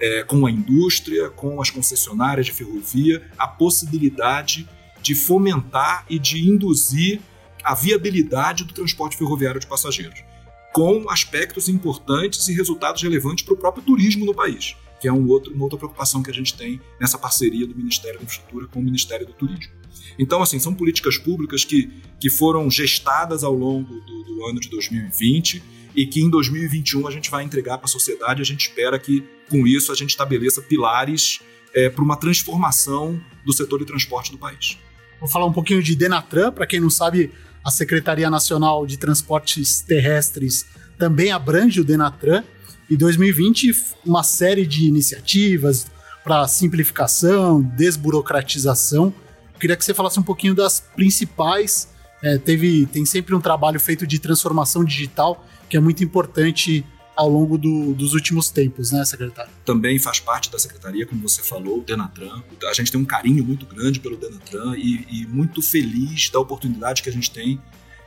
é, 0.00 0.24
com 0.24 0.46
a 0.46 0.50
indústria, 0.50 1.28
com 1.30 1.60
as 1.60 1.70
concessionárias 1.70 2.46
de 2.46 2.52
ferrovia, 2.52 3.22
a 3.36 3.46
possibilidade 3.46 4.68
de 5.02 5.14
fomentar 5.14 6.06
e 6.08 6.18
de 6.18 6.48
induzir 6.48 7.20
a 7.62 7.74
viabilidade 7.74 8.64
do 8.64 8.72
transporte 8.72 9.16
ferroviário 9.16 9.60
de 9.60 9.66
passageiros, 9.66 10.24
com 10.72 11.10
aspectos 11.10 11.68
importantes 11.68 12.48
e 12.48 12.54
resultados 12.54 13.02
relevantes 13.02 13.44
para 13.44 13.54
o 13.54 13.56
próprio 13.56 13.82
turismo 13.84 14.24
no 14.24 14.34
país, 14.34 14.76
que 15.00 15.08
é 15.08 15.12
um 15.12 15.28
outro, 15.28 15.52
uma 15.52 15.64
outra 15.64 15.78
preocupação 15.78 16.22
que 16.22 16.30
a 16.30 16.34
gente 16.34 16.54
tem 16.54 16.80
nessa 16.98 17.18
parceria 17.18 17.66
do 17.66 17.74
Ministério 17.74 18.18
da 18.18 18.24
Infraestrutura 18.24 18.66
com 18.66 18.80
o 18.80 18.82
Ministério 18.82 19.26
do 19.26 19.32
Turismo. 19.32 19.72
Então, 20.18 20.42
assim, 20.42 20.58
são 20.58 20.74
políticas 20.74 21.18
públicas 21.18 21.64
que, 21.64 21.90
que 22.18 22.30
foram 22.30 22.70
gestadas 22.70 23.44
ao 23.44 23.54
longo 23.54 24.00
do, 24.00 24.24
do 24.24 24.46
ano 24.46 24.60
de 24.60 24.68
2020 24.70 25.79
e 25.94 26.06
que 26.06 26.20
em 26.20 26.30
2021 26.30 27.06
a 27.06 27.10
gente 27.10 27.30
vai 27.30 27.44
entregar 27.44 27.78
para 27.78 27.86
a 27.86 27.88
sociedade. 27.88 28.40
A 28.40 28.44
gente 28.44 28.68
espera 28.68 28.98
que, 28.98 29.24
com 29.48 29.66
isso, 29.66 29.92
a 29.92 29.94
gente 29.94 30.10
estabeleça 30.10 30.62
pilares 30.62 31.40
é, 31.74 31.88
para 31.88 32.02
uma 32.02 32.16
transformação 32.16 33.20
do 33.44 33.52
setor 33.52 33.78
de 33.78 33.86
transporte 33.86 34.30
do 34.30 34.38
país. 34.38 34.78
Vou 35.18 35.28
falar 35.28 35.46
um 35.46 35.52
pouquinho 35.52 35.82
de 35.82 35.94
Denatran. 35.94 36.52
Para 36.52 36.66
quem 36.66 36.80
não 36.80 36.90
sabe, 36.90 37.30
a 37.64 37.70
Secretaria 37.70 38.30
Nacional 38.30 38.86
de 38.86 38.96
Transportes 38.96 39.80
Terrestres 39.80 40.66
também 40.98 41.30
abrange 41.30 41.80
o 41.80 41.84
Denatran. 41.84 42.42
E 42.88 42.96
2020, 42.96 43.70
uma 44.04 44.22
série 44.22 44.66
de 44.66 44.86
iniciativas 44.86 45.86
para 46.24 46.46
simplificação, 46.48 47.62
desburocratização. 47.62 49.14
Queria 49.58 49.76
que 49.76 49.84
você 49.84 49.94
falasse 49.94 50.18
um 50.18 50.22
pouquinho 50.22 50.54
das 50.54 50.80
principais. 50.80 51.88
É, 52.22 52.36
teve, 52.38 52.86
tem 52.86 53.04
sempre 53.04 53.34
um 53.34 53.40
trabalho 53.40 53.78
feito 53.78 54.06
de 54.06 54.18
transformação 54.18 54.84
digital 54.84 55.46
que 55.70 55.76
é 55.76 55.80
muito 55.80 56.02
importante 56.02 56.84
ao 57.16 57.28
longo 57.28 57.56
do, 57.56 57.94
dos 57.94 58.12
últimos 58.14 58.50
tempos, 58.50 58.90
né, 58.90 59.04
secretário? 59.04 59.52
Também 59.64 59.98
faz 59.98 60.18
parte 60.18 60.50
da 60.50 60.58
secretaria, 60.58 61.06
como 61.06 61.22
você 61.22 61.42
falou, 61.42 61.78
o 61.78 61.82
Denatran. 61.82 62.42
A 62.68 62.72
gente 62.72 62.90
tem 62.90 63.00
um 63.00 63.04
carinho 63.04 63.44
muito 63.44 63.64
grande 63.66 64.00
pelo 64.00 64.16
Denatran 64.16 64.74
e, 64.76 65.06
e 65.10 65.26
muito 65.26 65.62
feliz 65.62 66.28
da 66.30 66.40
oportunidade 66.40 67.02
que 67.02 67.08
a 67.08 67.12
gente 67.12 67.30
tem 67.30 67.60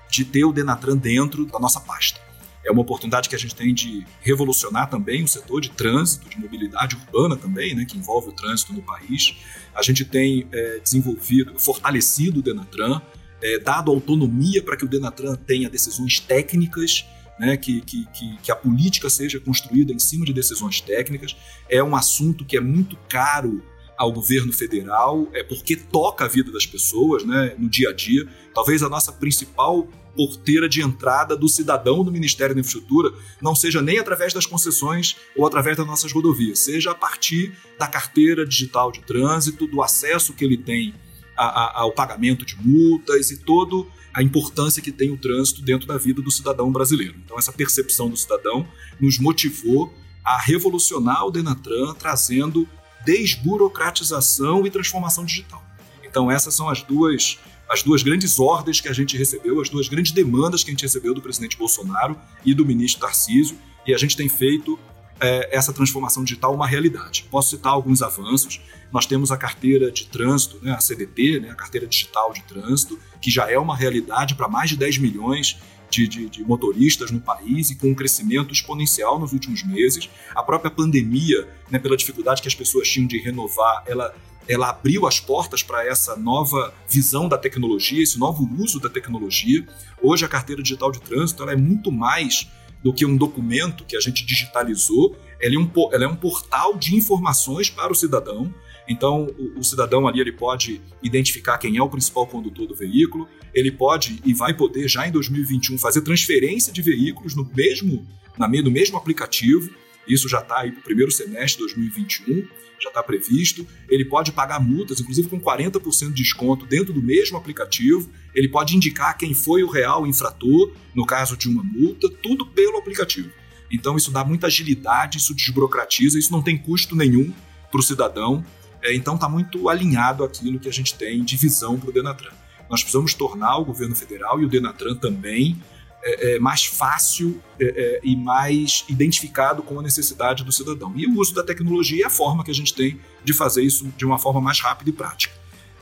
de 0.09 0.25
ter 0.25 0.43
o 0.43 0.51
Denatran 0.51 0.97
dentro 0.97 1.45
da 1.45 1.59
nossa 1.59 1.79
pasta. 1.79 2.19
É 2.65 2.71
uma 2.71 2.81
oportunidade 2.81 3.29
que 3.29 3.35
a 3.35 3.39
gente 3.39 3.53
tem 3.53 3.73
de 3.73 4.05
revolucionar 4.21 4.89
também 4.89 5.23
o 5.23 5.27
setor 5.27 5.59
de 5.61 5.69
trânsito, 5.69 6.29
de 6.29 6.39
mobilidade 6.39 6.95
urbana 6.95 7.35
também, 7.35 7.75
né, 7.75 7.85
que 7.85 7.97
envolve 7.97 8.29
o 8.29 8.31
trânsito 8.31 8.73
no 8.73 8.81
país. 8.81 9.35
A 9.75 9.81
gente 9.81 10.05
tem 10.05 10.47
é, 10.51 10.79
desenvolvido, 10.79 11.59
fortalecido 11.59 12.39
o 12.39 12.43
Denatran, 12.43 13.01
é, 13.43 13.59
dado 13.59 13.91
autonomia 13.91 14.63
para 14.63 14.77
que 14.77 14.85
o 14.85 14.87
Denatran 14.87 15.35
tenha 15.35 15.69
decisões 15.69 16.19
técnicas 16.19 17.05
né, 17.39 17.57
que, 17.57 17.81
que, 17.81 18.05
que, 18.41 18.51
a 18.51 18.55
política 18.55 19.09
seja 19.09 19.39
construída 19.39 19.91
em 19.91 19.99
cima 19.99 20.25
de 20.25 20.33
decisões 20.33 20.79
técnicas. 20.81 21.35
É 21.69 21.83
um 21.83 21.95
assunto 21.95 22.45
que 22.45 22.57
é 22.57 22.61
muito 22.61 22.97
caro 23.09 23.63
ao 23.97 24.11
governo 24.11 24.51
federal, 24.51 25.27
é 25.33 25.43
porque 25.43 25.75
toca 25.75 26.25
a 26.25 26.27
vida 26.27 26.51
das 26.51 26.65
pessoas 26.65 27.23
né, 27.23 27.55
no 27.57 27.69
dia 27.69 27.89
a 27.89 27.93
dia. 27.93 28.27
Talvez 28.53 28.83
a 28.83 28.89
nossa 28.89 29.11
principal 29.11 29.87
porteira 30.15 30.69
de 30.69 30.81
entrada 30.81 31.35
do 31.35 31.49
cidadão 31.49 32.03
do 32.03 32.11
Ministério 32.11 32.53
da 32.53 32.61
Infraestrutura 32.61 33.11
não 33.41 33.55
seja 33.55 33.81
nem 33.81 33.97
através 33.97 34.31
das 34.33 34.45
concessões 34.45 35.15
ou 35.35 35.45
através 35.45 35.75
das 35.75 35.87
nossas 35.87 36.11
rodovias, 36.11 36.59
seja 36.59 36.91
a 36.91 36.95
partir 36.95 37.53
da 37.79 37.87
carteira 37.87 38.45
digital 38.45 38.91
de 38.91 39.01
trânsito, 39.01 39.67
do 39.67 39.81
acesso 39.81 40.33
que 40.33 40.45
ele 40.45 40.57
tem 40.57 40.93
a, 41.35 41.45
a, 41.45 41.81
ao 41.81 41.91
pagamento 41.91 42.45
de 42.45 42.55
multas 42.61 43.31
e 43.31 43.37
todo 43.37 43.87
a 44.13 44.21
importância 44.21 44.81
que 44.81 44.91
tem 44.91 45.11
o 45.11 45.17
trânsito 45.17 45.61
dentro 45.61 45.87
da 45.87 45.97
vida 45.97 46.21
do 46.21 46.29
cidadão 46.29 46.71
brasileiro. 46.71 47.15
Então, 47.23 47.37
essa 47.37 47.51
percepção 47.51 48.09
do 48.09 48.15
cidadão 48.15 48.67
nos 48.99 49.17
motivou 49.19 49.93
a 50.23 50.39
revolucionar 50.39 51.25
o 51.25 51.31
Denatran, 51.31 51.93
trazendo 51.95 52.67
desburocratização 53.05 54.65
e 54.65 54.69
transformação 54.69 55.25
digital. 55.25 55.63
Então, 56.03 56.31
essas 56.31 56.53
são 56.53 56.69
as 56.69 56.81
duas 56.83 57.39
as 57.69 57.81
duas 57.81 58.03
grandes 58.03 58.39
ordens 58.39 58.79
que 58.79 58.87
a 58.87 58.93
gente 58.93 59.17
recebeu, 59.17 59.59
as 59.59 59.67
duas 59.67 59.87
grandes 59.87 60.11
demandas 60.11 60.63
que 60.63 60.69
a 60.69 60.73
gente 60.73 60.83
recebeu 60.83 61.13
do 61.13 61.21
presidente 61.21 61.57
Bolsonaro 61.57 62.15
e 62.45 62.53
do 62.53 62.63
ministro 62.63 63.01
Tarcísio, 63.01 63.57
e 63.87 63.93
a 63.93 63.97
gente 63.97 64.15
tem 64.15 64.29
feito 64.29 64.77
é, 65.19 65.55
essa 65.55 65.73
transformação 65.73 66.23
digital 66.23 66.53
uma 66.53 66.67
realidade. 66.67 67.25
Posso 67.29 67.51
citar 67.51 67.73
alguns 67.73 68.01
avanços. 68.01 68.61
Nós 68.91 69.05
temos 69.05 69.31
a 69.31 69.37
carteira 69.37 69.91
de 69.91 70.05
trânsito, 70.07 70.59
né, 70.61 70.71
a 70.71 70.79
CDT, 70.79 71.39
né, 71.39 71.49
a 71.49 71.55
carteira 71.55 71.87
digital 71.87 72.31
de 72.33 72.43
trânsito, 72.43 72.99
que 73.21 73.31
já 73.31 73.49
é 73.49 73.57
uma 73.57 73.75
realidade 73.75 74.35
para 74.35 74.47
mais 74.47 74.69
de 74.69 74.77
10 74.77 74.97
milhões 74.99 75.57
de, 75.89 76.07
de, 76.07 76.29
de, 76.29 76.43
motoristas 76.43 77.11
no 77.11 77.19
país 77.19 77.69
e 77.69 77.75
com 77.75 77.89
um 77.89 77.95
crescimento 77.95 78.51
exponencial 78.51 79.19
nos 79.19 79.31
últimos 79.31 79.63
meses. 79.63 80.09
A 80.35 80.41
própria 80.41 80.71
pandemia, 80.71 81.47
né, 81.69 81.77
pela 81.77 81.95
dificuldade 81.95 82.41
que 82.41 82.47
as 82.47 82.55
pessoas 82.55 82.89
tinham 82.89 83.07
de 83.07 83.19
renovar, 83.19 83.83
ela, 83.85 84.13
ela 84.47 84.69
abriu 84.69 85.05
as 85.05 85.19
portas 85.19 85.61
para 85.61 85.85
essa 85.87 86.15
nova 86.15 86.73
visão 86.89 87.29
da 87.29 87.37
tecnologia, 87.37 88.01
esse 88.01 88.17
novo 88.17 88.49
uso 88.57 88.79
da 88.79 88.89
tecnologia. 88.89 89.65
Hoje 90.01 90.25
a 90.25 90.27
carteira 90.27 90.63
digital 90.63 90.91
de 90.91 90.99
trânsito 90.99 91.43
ela 91.43 91.53
é 91.53 91.55
muito 91.55 91.91
mais 91.91 92.49
do 92.83 92.93
que 92.93 93.05
um 93.05 93.15
documento 93.15 93.85
que 93.85 93.95
a 93.95 93.99
gente 93.99 94.25
digitalizou. 94.25 95.15
Ela 95.41 95.55
é 95.55 95.57
um, 95.57 95.71
ela 95.91 96.03
é 96.03 96.07
um 96.07 96.15
portal 96.15 96.77
de 96.77 96.95
informações 96.95 97.69
para 97.69 97.91
o 97.91 97.95
cidadão. 97.95 98.53
Então, 98.87 99.27
o, 99.37 99.59
o, 99.59 99.63
cidadão 99.63 100.07
ali 100.07 100.19
ele 100.19 100.33
pode 100.33 100.81
identificar 101.01 101.57
quem 101.57 101.77
é 101.77 101.81
o 101.81 101.89
principal 101.89 102.27
condutor 102.27 102.67
do 102.67 102.75
veículo, 102.75 103.29
ele 103.53 103.71
pode 103.71 104.19
e 104.25 104.33
vai 104.33 104.53
poder 104.53 104.89
já 104.89 105.07
em 105.07 105.11
2021 105.11 105.77
fazer 105.77 106.01
transferência 106.01 106.73
de 106.73 106.81
veículos 106.81 107.33
no 107.33 107.49
mesmo, 107.55 108.05
na, 108.37 108.47
no 108.47 108.71
mesmo 108.71 108.97
aplicativo. 108.97 109.69
Isso 110.07 110.27
já 110.27 110.39
está 110.39 110.59
aí 110.59 110.71
para 110.71 110.81
o 110.81 110.83
primeiro 110.83 111.11
semestre 111.11 111.65
de 111.65 111.73
2021, 111.73 112.47
já 112.81 112.89
está 112.89 113.01
previsto. 113.01 113.65
Ele 113.87 114.05
pode 114.05 114.31
pagar 114.31 114.59
multas, 114.59 114.99
inclusive 114.99 115.29
com 115.29 115.39
40% 115.39 116.07
de 116.07 116.23
desconto 116.23 116.65
dentro 116.65 116.93
do 116.93 117.01
mesmo 117.01 117.37
aplicativo. 117.37 118.09
Ele 118.35 118.49
pode 118.49 118.75
indicar 118.75 119.17
quem 119.17 119.33
foi 119.33 119.63
o 119.63 119.69
real 119.69 120.05
infrator, 120.05 120.71
no 120.93 121.05
caso 121.05 121.37
de 121.37 121.47
uma 121.47 121.63
multa, 121.63 122.09
tudo 122.09 122.45
pelo 122.45 122.77
aplicativo. 122.77 123.29
Então 123.71 123.97
isso 123.97 124.11
dá 124.11 124.23
muita 124.23 124.47
agilidade, 124.47 125.17
isso 125.17 125.33
desburocratiza, 125.33 126.19
isso 126.19 126.31
não 126.31 126.41
tem 126.41 126.57
custo 126.57 126.95
nenhum 126.95 127.33
para 127.71 127.79
o 127.79 127.83
cidadão. 127.83 128.45
É, 128.81 128.93
então 128.93 129.15
está 129.15 129.29
muito 129.29 129.69
alinhado 129.69 130.23
aquilo 130.23 130.59
que 130.59 130.67
a 130.67 130.73
gente 130.73 130.93
tem 130.95 131.23
de 131.23 131.37
visão 131.37 131.79
para 131.79 131.89
o 131.89 131.93
Denatran. 131.93 132.31
Nós 132.69 132.81
precisamos 132.81 133.13
tornar 133.13 133.57
o 133.57 133.65
governo 133.65 133.95
federal 133.95 134.41
e 134.41 134.45
o 134.45 134.49
Denatran 134.49 134.95
também 134.95 135.61
é, 136.03 136.35
é, 136.35 136.39
mais 136.39 136.65
fácil 136.65 137.41
é, 137.59 137.65
é, 137.65 137.99
e 138.03 138.15
mais 138.15 138.83
identificado 138.89 139.63
com 139.63 139.79
a 139.79 139.81
necessidade 139.81 140.43
do 140.43 140.51
cidadão. 140.51 140.93
E 140.95 141.07
o 141.07 141.17
uso 141.17 141.33
da 141.33 141.43
tecnologia 141.43 142.03
é 142.03 142.07
a 142.07 142.09
forma 142.09 142.43
que 142.43 142.51
a 142.51 142.53
gente 142.53 142.73
tem 142.73 142.99
de 143.23 143.33
fazer 143.33 143.63
isso 143.63 143.87
de 143.97 144.05
uma 144.05 144.19
forma 144.19 144.41
mais 144.41 144.59
rápida 144.59 144.89
e 144.89 144.93
prática. 144.93 145.33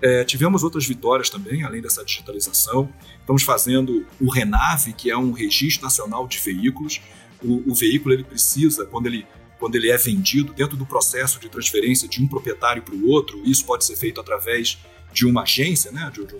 É, 0.01 0.23
tivemos 0.23 0.63
outras 0.63 0.85
vitórias 0.85 1.29
também, 1.29 1.63
além 1.63 1.81
dessa 1.81 2.05
digitalização. 2.05 2.91
Estamos 3.19 3.43
fazendo 3.43 4.05
o 4.19 4.31
RENAVE, 4.31 4.93
que 4.93 5.09
é 5.11 5.17
um 5.17 5.31
registro 5.31 5.83
nacional 5.83 6.27
de 6.27 6.37
veículos. 6.37 7.01
O, 7.43 7.71
o 7.71 7.75
veículo 7.75 8.13
ele 8.13 8.23
precisa, 8.23 8.85
quando 8.85 9.07
ele 9.07 9.25
quando 9.61 9.75
ele 9.75 9.91
é 9.91 9.97
vendido, 9.97 10.53
dentro 10.53 10.75
do 10.75 10.87
processo 10.87 11.39
de 11.39 11.47
transferência 11.47 12.07
de 12.07 12.19
um 12.19 12.27
proprietário 12.27 12.81
para 12.81 12.95
o 12.95 13.07
outro, 13.07 13.39
isso 13.45 13.63
pode 13.63 13.85
ser 13.85 13.95
feito 13.95 14.19
através 14.19 14.79
de 15.13 15.23
uma 15.23 15.43
agência, 15.43 15.91
né, 15.91 16.11
de, 16.11 16.25
de, 16.25 16.35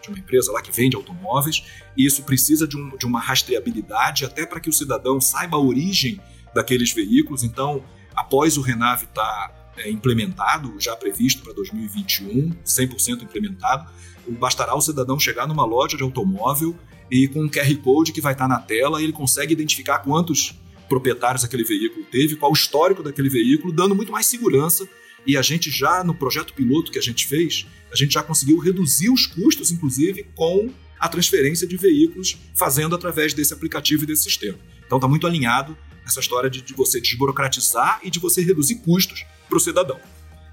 de, 0.00 0.08
uma 0.08 0.18
empresa 0.18 0.52
lá 0.52 0.62
que 0.62 0.70
vende 0.70 0.94
automóveis, 0.94 1.64
e 1.96 2.06
isso 2.06 2.22
precisa 2.22 2.68
de, 2.68 2.76
um, 2.76 2.96
de 2.96 3.04
uma 3.04 3.18
rastreabilidade 3.18 4.24
até 4.24 4.46
para 4.46 4.60
que 4.60 4.68
o 4.68 4.72
cidadão 4.72 5.20
saiba 5.20 5.56
a 5.56 5.60
origem 5.60 6.20
daqueles 6.54 6.92
veículos. 6.92 7.42
Então, 7.42 7.82
após 8.14 8.56
o 8.56 8.60
Renave 8.60 9.06
estar 9.06 9.48
tá, 9.48 9.72
é, 9.78 9.90
implementado, 9.90 10.72
já 10.78 10.94
previsto 10.94 11.42
para 11.42 11.52
2021, 11.52 12.50
100% 12.64 13.22
implementado, 13.22 13.90
bastará 14.38 14.76
o 14.76 14.80
cidadão 14.80 15.18
chegar 15.18 15.48
numa 15.48 15.64
loja 15.64 15.96
de 15.96 16.04
automóvel 16.04 16.78
e 17.10 17.26
com 17.26 17.42
um 17.42 17.48
QR 17.48 17.74
Code 17.82 18.12
que 18.12 18.20
vai 18.20 18.34
estar 18.34 18.46
tá 18.46 18.54
na 18.54 18.60
tela, 18.60 19.02
ele 19.02 19.12
consegue 19.12 19.52
identificar 19.52 19.98
quantos 19.98 20.54
proprietários 20.90 21.44
aquele 21.44 21.62
veículo 21.62 22.04
teve, 22.10 22.34
qual 22.34 22.50
o 22.50 22.54
histórico 22.54 23.00
daquele 23.00 23.28
veículo, 23.28 23.72
dando 23.72 23.94
muito 23.94 24.10
mais 24.10 24.26
segurança 24.26 24.86
e 25.24 25.36
a 25.36 25.42
gente 25.42 25.70
já, 25.70 26.02
no 26.02 26.12
projeto 26.12 26.52
piloto 26.52 26.90
que 26.90 26.98
a 26.98 27.02
gente 27.02 27.26
fez, 27.26 27.64
a 27.92 27.96
gente 27.96 28.14
já 28.14 28.22
conseguiu 28.22 28.58
reduzir 28.58 29.08
os 29.08 29.26
custos, 29.26 29.70
inclusive, 29.70 30.24
com 30.34 30.68
a 30.98 31.08
transferência 31.08 31.66
de 31.66 31.76
veículos, 31.76 32.36
fazendo 32.54 32.94
através 32.94 33.32
desse 33.32 33.54
aplicativo 33.54 34.02
e 34.02 34.06
desse 34.06 34.24
sistema. 34.24 34.58
Então 34.84 34.98
está 34.98 35.06
muito 35.06 35.26
alinhado 35.26 35.78
essa 36.04 36.18
história 36.18 36.50
de, 36.50 36.60
de, 36.60 36.74
você 36.74 37.00
desburocratizar 37.00 38.00
e 38.02 38.10
de 38.10 38.18
você 38.18 38.42
reduzir 38.42 38.76
custos 38.76 39.24
para 39.48 39.56
o 39.56 39.60
cidadão. 39.60 40.00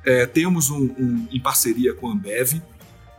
É, 0.05 0.25
temos 0.25 0.69
um, 0.69 0.83
um, 0.83 1.27
em 1.31 1.39
parceria 1.39 1.93
com 1.93 2.07
a 2.07 2.13
Ambev 2.13 2.61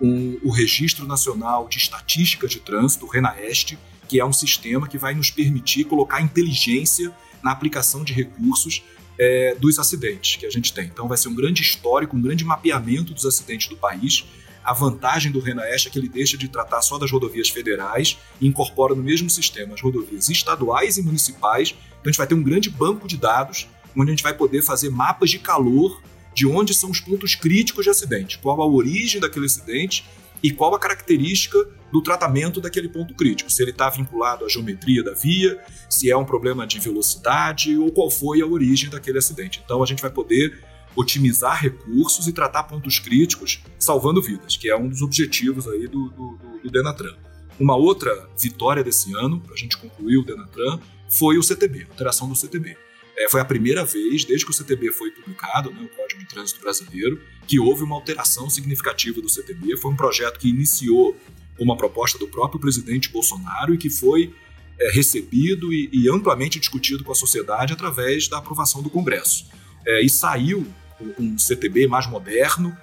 um, 0.00 0.38
o 0.44 0.50
Registro 0.50 1.06
Nacional 1.06 1.68
de 1.68 1.78
Estatística 1.78 2.46
de 2.46 2.60
Trânsito, 2.60 3.04
o 3.04 3.08
RENAEST, 3.08 3.76
que 4.08 4.18
é 4.18 4.24
um 4.24 4.32
sistema 4.32 4.88
que 4.88 4.96
vai 4.96 5.14
nos 5.14 5.30
permitir 5.30 5.84
colocar 5.84 6.20
inteligência 6.20 7.12
na 7.42 7.52
aplicação 7.52 8.02
de 8.02 8.12
recursos 8.12 8.82
é, 9.18 9.54
dos 9.56 9.78
acidentes 9.78 10.36
que 10.36 10.46
a 10.46 10.50
gente 10.50 10.72
tem. 10.72 10.86
Então 10.86 11.06
vai 11.06 11.18
ser 11.18 11.28
um 11.28 11.34
grande 11.34 11.62
histórico, 11.62 12.16
um 12.16 12.22
grande 12.22 12.44
mapeamento 12.44 13.12
dos 13.12 13.26
acidentes 13.26 13.68
do 13.68 13.76
país. 13.76 14.24
A 14.64 14.72
vantagem 14.72 15.32
do 15.32 15.40
RENAEST 15.40 15.88
é 15.88 15.90
que 15.90 15.98
ele 15.98 16.08
deixa 16.08 16.36
de 16.36 16.48
tratar 16.48 16.82
só 16.82 16.98
das 16.98 17.10
rodovias 17.10 17.48
federais 17.48 18.18
e 18.40 18.46
incorpora 18.46 18.94
no 18.94 19.02
mesmo 19.02 19.28
sistema 19.28 19.74
as 19.74 19.80
rodovias 19.80 20.28
estaduais 20.28 20.96
e 20.96 21.02
municipais. 21.02 21.70
Então 21.70 22.02
a 22.04 22.08
gente 22.08 22.18
vai 22.18 22.26
ter 22.26 22.34
um 22.34 22.42
grande 22.42 22.70
banco 22.70 23.06
de 23.06 23.16
dados 23.16 23.68
onde 23.96 24.10
a 24.10 24.12
gente 24.12 24.22
vai 24.22 24.34
poder 24.34 24.62
fazer 24.62 24.90
mapas 24.90 25.30
de 25.30 25.38
calor 25.38 26.00
de 26.34 26.46
onde 26.46 26.72
são 26.72 26.90
os 26.90 27.00
pontos 27.00 27.34
críticos 27.34 27.84
de 27.84 27.90
acidente, 27.90 28.38
qual 28.38 28.62
a 28.62 28.66
origem 28.66 29.20
daquele 29.20 29.46
acidente 29.46 30.04
e 30.42 30.50
qual 30.50 30.74
a 30.74 30.78
característica 30.78 31.58
do 31.92 32.02
tratamento 32.02 32.60
daquele 32.60 32.88
ponto 32.88 33.14
crítico, 33.14 33.50
se 33.50 33.62
ele 33.62 33.70
está 33.70 33.88
vinculado 33.88 34.44
à 34.44 34.48
geometria 34.48 35.02
da 35.02 35.14
via, 35.14 35.58
se 35.88 36.10
é 36.10 36.16
um 36.16 36.24
problema 36.24 36.66
de 36.66 36.78
velocidade 36.78 37.76
ou 37.78 37.90
qual 37.90 38.10
foi 38.10 38.42
a 38.42 38.46
origem 38.46 38.90
daquele 38.90 39.18
acidente. 39.18 39.60
Então 39.64 39.82
a 39.82 39.86
gente 39.86 40.02
vai 40.02 40.10
poder 40.10 40.62
otimizar 40.94 41.60
recursos 41.60 42.26
e 42.26 42.32
tratar 42.32 42.64
pontos 42.64 42.98
críticos, 42.98 43.62
salvando 43.78 44.20
vidas, 44.20 44.56
que 44.56 44.68
é 44.68 44.76
um 44.76 44.88
dos 44.88 45.00
objetivos 45.00 45.66
aí 45.68 45.86
do, 45.86 46.08
do, 46.10 46.38
do 46.62 46.70
Denatran. 46.70 47.14
Uma 47.58 47.76
outra 47.76 48.28
vitória 48.38 48.84
desse 48.84 49.14
ano, 49.16 49.40
para 49.40 49.54
a 49.54 49.56
gente 49.56 49.76
concluir 49.76 50.18
o 50.18 50.24
Denatran, 50.24 50.78
foi 51.08 51.38
o 51.38 51.42
CTB, 51.42 51.86
a 51.88 51.92
alteração 51.92 52.28
do 52.28 52.36
CTB. 52.36 52.76
É, 53.18 53.28
foi 53.28 53.40
a 53.40 53.44
primeira 53.44 53.84
vez, 53.84 54.24
desde 54.24 54.44
que 54.44 54.52
o 54.52 54.54
CTB 54.54 54.92
foi 54.92 55.10
publicado, 55.10 55.72
né, 55.72 55.80
o 55.82 55.88
Código 55.88 56.20
de 56.20 56.26
Trânsito 56.26 56.60
Brasileiro, 56.60 57.20
que 57.46 57.58
houve 57.58 57.82
uma 57.82 57.96
alteração 57.96 58.48
significativa 58.48 59.20
do 59.20 59.28
CTB. 59.28 59.76
Foi 59.76 59.90
um 59.90 59.96
projeto 59.96 60.38
que 60.38 60.48
iniciou 60.48 61.16
uma 61.58 61.76
proposta 61.76 62.16
do 62.16 62.28
próprio 62.28 62.60
presidente 62.60 63.08
Bolsonaro 63.08 63.74
e 63.74 63.78
que 63.78 63.90
foi 63.90 64.32
é, 64.80 64.92
recebido 64.92 65.72
e, 65.72 65.90
e, 65.92 66.08
amplamente 66.08 66.60
discutido 66.60 67.02
com 67.02 67.10
a 67.10 67.14
sociedade 67.14 67.72
através 67.72 68.28
da 68.28 68.38
aprovação 68.38 68.80
do 68.80 68.88
Congresso. 68.88 69.46
É, 69.84 70.04
e 70.04 70.08
saiu 70.08 70.64
um 71.18 71.36
CTB 71.36 71.88
mais 71.88 72.06
moderno, 72.06 72.76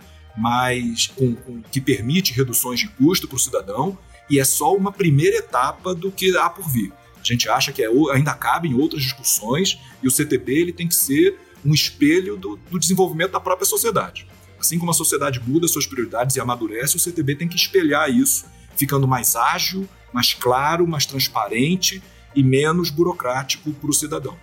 com, 1.16 1.62
que 1.72 1.80
permite 1.80 2.34
reduções 2.34 2.82
de 2.82 2.90
custo 2.90 3.28
para 3.28 3.38
o 3.38 3.40
cidadão 3.40 3.98
e 4.30 4.40
é 4.40 4.44
só 4.44 4.76
uma 4.76 4.92
primeira 4.92 5.38
etapa 5.38 5.96
do 5.96 6.12
que 6.12 6.36
há 6.38 6.50
por 6.50 6.70
vir. 6.70 6.92
A 7.32 7.34
gente 7.34 7.50
acha 7.50 7.72
que 7.72 7.84
é, 7.84 7.88
ainda 8.14 8.38
em 8.64 8.74
outras 8.76 9.02
discussões 9.02 9.80
e 10.02 10.08
o 10.08 10.12
CTB 10.12 10.54
ele 10.54 10.74
tem 10.74 10.88
que 10.88 10.96
ser 10.96 11.38
um 11.66 11.74
espelho 11.74 12.38
do, 12.38 12.58
do 12.70 12.80
desenvolvimento 12.80 13.32
da 13.32 13.40
própria 13.40 13.66
sociedade. 13.66 14.28
Assim 14.60 14.78
como 14.78 14.92
a 14.92 14.94
sociedade 14.94 15.42
muda 15.46 15.68
suas 15.68 15.88
prioridades 15.88 16.36
e 16.36 16.40
amadurece, 16.40 16.96
o 16.96 17.00
CTB 17.00 17.36
tem 17.36 17.48
que 17.48 17.56
espelhar 17.56 18.10
isso, 18.10 18.46
ficando 18.76 19.08
mais 19.08 19.36
ágil, 19.36 19.88
mais 20.14 20.34
claro, 20.34 20.88
mais 20.88 21.06
transparente 21.06 22.02
e 22.36 22.44
menos 22.44 22.90
burocrático 22.90 23.72
para 23.74 23.90
o 23.90 23.94
cidadão. 23.94 24.38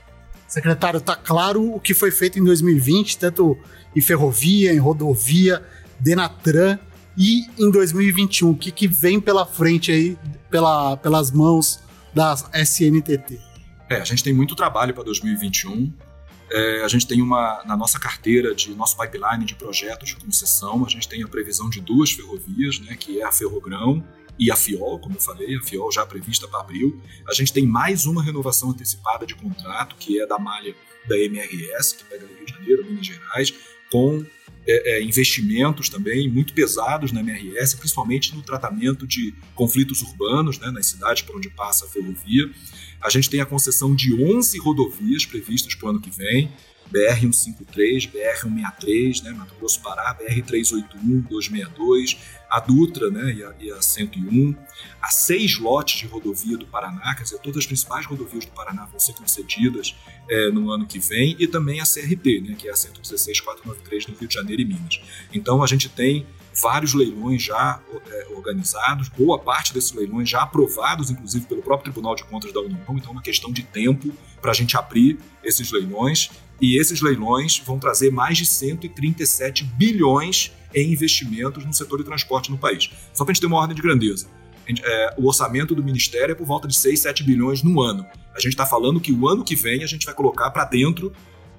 Secretário, 0.49 0.99
está 0.99 1.17
claro 1.17 1.75
o 1.75 1.81
que 1.81 1.95
foi 1.95 2.11
feito 2.11 2.39
em 2.39 2.45
2020, 2.45 3.19
tanto 3.19 3.57
em 3.97 4.01
ferrovia, 4.01 4.73
em 4.73 4.79
rodovia, 4.79 5.63
Denatran 5.99 6.79
e 7.17 7.47
em 7.59 7.71
2021. 7.71 8.51
O 8.51 8.57
que, 8.57 8.71
que 8.71 8.87
vem 8.87 9.21
pela 9.21 9.47
frente 9.47 9.91
aí, 9.91 10.19
pela, 10.51 10.97
pelas 10.97 11.31
mãos 11.31 11.82
da 12.15 12.35
SNTT? 12.55 13.41
É, 13.89 13.97
a 13.97 14.05
gente 14.05 14.23
tem 14.23 14.33
muito 14.33 14.55
trabalho 14.55 14.95
para 14.95 15.05
2021. 15.05 15.93
É, 16.51 16.83
a 16.85 16.89
gente 16.89 17.07
tem 17.07 17.23
uma, 17.23 17.63
na 17.65 17.77
nossa 17.77 17.99
carteira, 17.99 18.55
de 18.55 18.75
nosso 18.75 18.97
pipeline 18.97 19.45
de 19.45 19.55
projetos 19.55 20.11
de 20.11 20.17
concessão, 20.17 20.85
a 20.85 20.89
gente 20.89 21.09
tem 21.09 21.23
a 21.23 21.29
previsão 21.29 21.71
de 21.71 21.81
duas 21.81 22.13
ferrovias, 22.13 22.79
né, 22.81 22.95
que 22.95 23.21
é 23.21 23.25
a 23.25 23.33
Ferrogrão 23.33 24.05
e 24.39 24.51
a 24.51 24.57
FIOL, 24.57 24.99
como 24.99 25.17
eu 25.17 25.21
falei, 25.21 25.57
a 25.57 25.63
FIOL 25.63 25.91
já 25.93 26.05
prevista 26.05 26.49
para 26.49 26.61
abril. 26.61 27.01
A 27.29 27.33
gente 27.33 27.53
tem 27.53 27.67
mais 27.67 28.07
uma 28.07 28.23
renovação 28.23 28.71
antecipada 28.71 29.25
de 29.25 29.35
contrato, 29.35 29.97
que 29.97 30.21
é 30.21 30.27
da 30.27 30.39
malha 30.39 30.75
da 31.09 31.19
MRS, 31.19 31.97
que 31.97 32.05
pega 32.05 32.27
Rio 32.27 32.47
de 32.47 32.53
Janeiro, 32.53 32.85
Minas 32.85 33.07
Gerais, 33.07 33.55
com 33.91 34.25
é, 34.67 34.97
é, 34.97 35.03
investimentos 35.03 35.89
também 35.89 36.29
muito 36.31 36.53
pesados 36.53 37.11
na 37.13 37.21
MRS, 37.21 37.77
principalmente 37.77 38.35
no 38.35 38.43
tratamento 38.43 39.07
de 39.07 39.35
conflitos 39.55 40.03
urbanos 40.03 40.59
né, 40.59 40.71
nas 40.71 40.87
cidades 40.87 41.23
por 41.23 41.37
onde 41.37 41.51
passa 41.51 41.85
a 41.85 41.89
ferrovia. 41.89 42.51
A 43.03 43.11
gente 43.11 43.29
tem 43.29 43.41
a 43.41 43.47
concessão 43.47 43.95
de 43.95 44.15
11 44.15 44.59
rodovias 44.59 45.27
previstas 45.27 45.75
para 45.75 45.89
o 45.89 45.91
ano 45.91 46.01
que 46.01 46.11
vem. 46.11 46.51
BR-153, 46.93 48.11
BR-163, 48.13 49.23
né, 49.23 49.31
Mato 49.33 49.55
Grosso 49.55 49.81
Pará, 49.81 50.15
BR-381, 50.15 51.27
262, 51.29 52.19
a 52.51 52.61
Dutra 52.61 53.11
né, 53.11 53.33
e, 53.33 53.45
a, 53.45 53.55
e 53.59 53.73
a 53.73 53.81
101, 53.81 54.55
a 55.01 55.09
seis 55.09 55.59
lotes 55.59 56.01
de 56.01 56.07
rodovia 56.07 56.59
do 56.59 56.67
Paraná, 56.67 57.15
quer 57.15 57.23
dizer, 57.23 57.39
todas 57.39 57.59
as 57.59 57.67
principais 57.67 58.05
rodovias 58.05 58.45
do 58.45 58.53
Paraná 58.53 58.85
vão 58.85 59.01
ser 59.01 59.15
concedidas 59.15 59.97
é, 60.29 60.51
no 60.51 60.71
ano 60.71 60.87
que 60.87 60.99
vem, 60.99 61.35
e 61.39 61.47
também 61.47 61.81
a 61.81 61.85
CRT, 61.85 62.43
né, 62.43 62.55
que 62.57 62.69
é 62.69 62.73
a 62.73 62.77
116493 62.77 64.07
no 64.09 64.15
Rio 64.17 64.29
de 64.29 64.35
Janeiro 64.35 64.63
e 64.63 64.65
Minas. 64.65 65.01
Então 65.33 65.63
a 65.63 65.67
gente 65.67 65.89
tem 65.89 66.27
vários 66.61 66.93
leilões 66.93 67.43
já 67.43 67.81
é, 68.07 68.27
organizados, 68.31 69.09
boa 69.09 69.39
parte 69.39 69.73
desses 69.73 69.93
leilões 69.93 70.29
já 70.29 70.43
aprovados, 70.43 71.11
inclusive 71.11 71.47
pelo 71.47 71.63
próprio 71.63 71.93
Tribunal 71.93 72.15
de 72.15 72.25
Contas 72.25 72.53
da 72.53 72.61
União. 72.61 72.79
Então, 72.91 73.11
é 73.11 73.13
uma 73.13 73.23
questão 73.23 73.53
de 73.53 73.63
tempo 73.63 74.13
para 74.41 74.51
a 74.51 74.55
gente 74.55 74.77
abrir 74.77 75.19
esses 75.43 75.71
leilões. 75.71 76.31
E 76.63 76.79
esses 76.79 77.01
leilões 77.01 77.59
vão 77.59 77.77
trazer 77.77 78.13
mais 78.13 78.39
de 78.39 78.47
137 78.47 79.65
bilhões 79.65 80.53
em 80.73 80.93
investimentos 80.93 81.67
no 81.67 81.75
setor 81.75 81.99
de 81.99 82.05
transporte 82.05 82.53
no 82.53 82.57
país. 82.57 82.89
Só 83.13 83.25
para 83.25 83.33
a 83.33 83.35
gente 83.35 83.41
ter 83.41 83.49
uma 83.49 83.59
ordem 83.59 83.75
de 83.75 83.83
grandeza. 83.83 84.29
É, 84.85 85.15
o 85.19 85.27
orçamento 85.27 85.75
do 85.75 85.83
Ministério 85.83 86.33
é 86.33 86.35
por 86.37 86.47
volta 86.47 86.69
de 86.69 86.77
6, 86.77 87.01
7 87.01 87.25
bilhões 87.25 87.65
no 87.65 87.81
ano. 87.81 88.07
A 88.33 88.39
gente 88.39 88.53
está 88.53 88.65
falando 88.65 89.01
que 89.01 89.13
o 89.13 89.29
ano 89.29 89.43
que 89.43 89.57
vem 89.57 89.83
a 89.83 89.89
gente 89.89 90.07
vai 90.07 90.15
colocar 90.15 90.53
para 90.53 90.65
dentro 90.65 91.13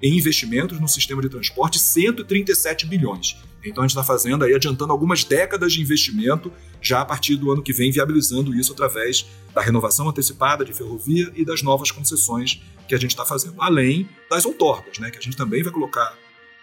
em 0.03 0.17
investimentos 0.17 0.81
no 0.81 0.87
sistema 0.89 1.21
de 1.21 1.29
transporte 1.29 1.79
137 1.79 2.85
bilhões. 2.85 3.37
Então 3.63 3.81
a 3.81 3.87
gente 3.87 3.97
está 3.97 4.03
fazendo 4.03 4.43
aí, 4.43 4.53
adiantando 4.53 4.91
algumas 4.91 5.23
décadas 5.23 5.71
de 5.71 5.81
investimento, 5.81 6.51
já 6.81 6.99
a 6.99 7.05
partir 7.05 7.37
do 7.37 7.49
ano 7.49 7.63
que 7.63 7.71
vem, 7.71 7.89
viabilizando 7.89 8.53
isso 8.53 8.73
através 8.73 9.25
da 9.55 9.61
renovação 9.61 10.09
antecipada 10.09 10.65
de 10.65 10.73
ferrovia 10.73 11.31
e 11.33 11.45
das 11.45 11.63
novas 11.63 11.89
concessões 11.89 12.61
que 12.85 12.93
a 12.93 12.97
gente 12.97 13.11
está 13.11 13.23
fazendo. 13.23 13.55
Além 13.57 14.09
das 14.29 14.43
outorgas, 14.43 14.99
né, 14.99 15.09
que 15.09 15.17
a 15.17 15.21
gente 15.21 15.37
também 15.37 15.63
vai 15.63 15.71
colocar 15.71 16.17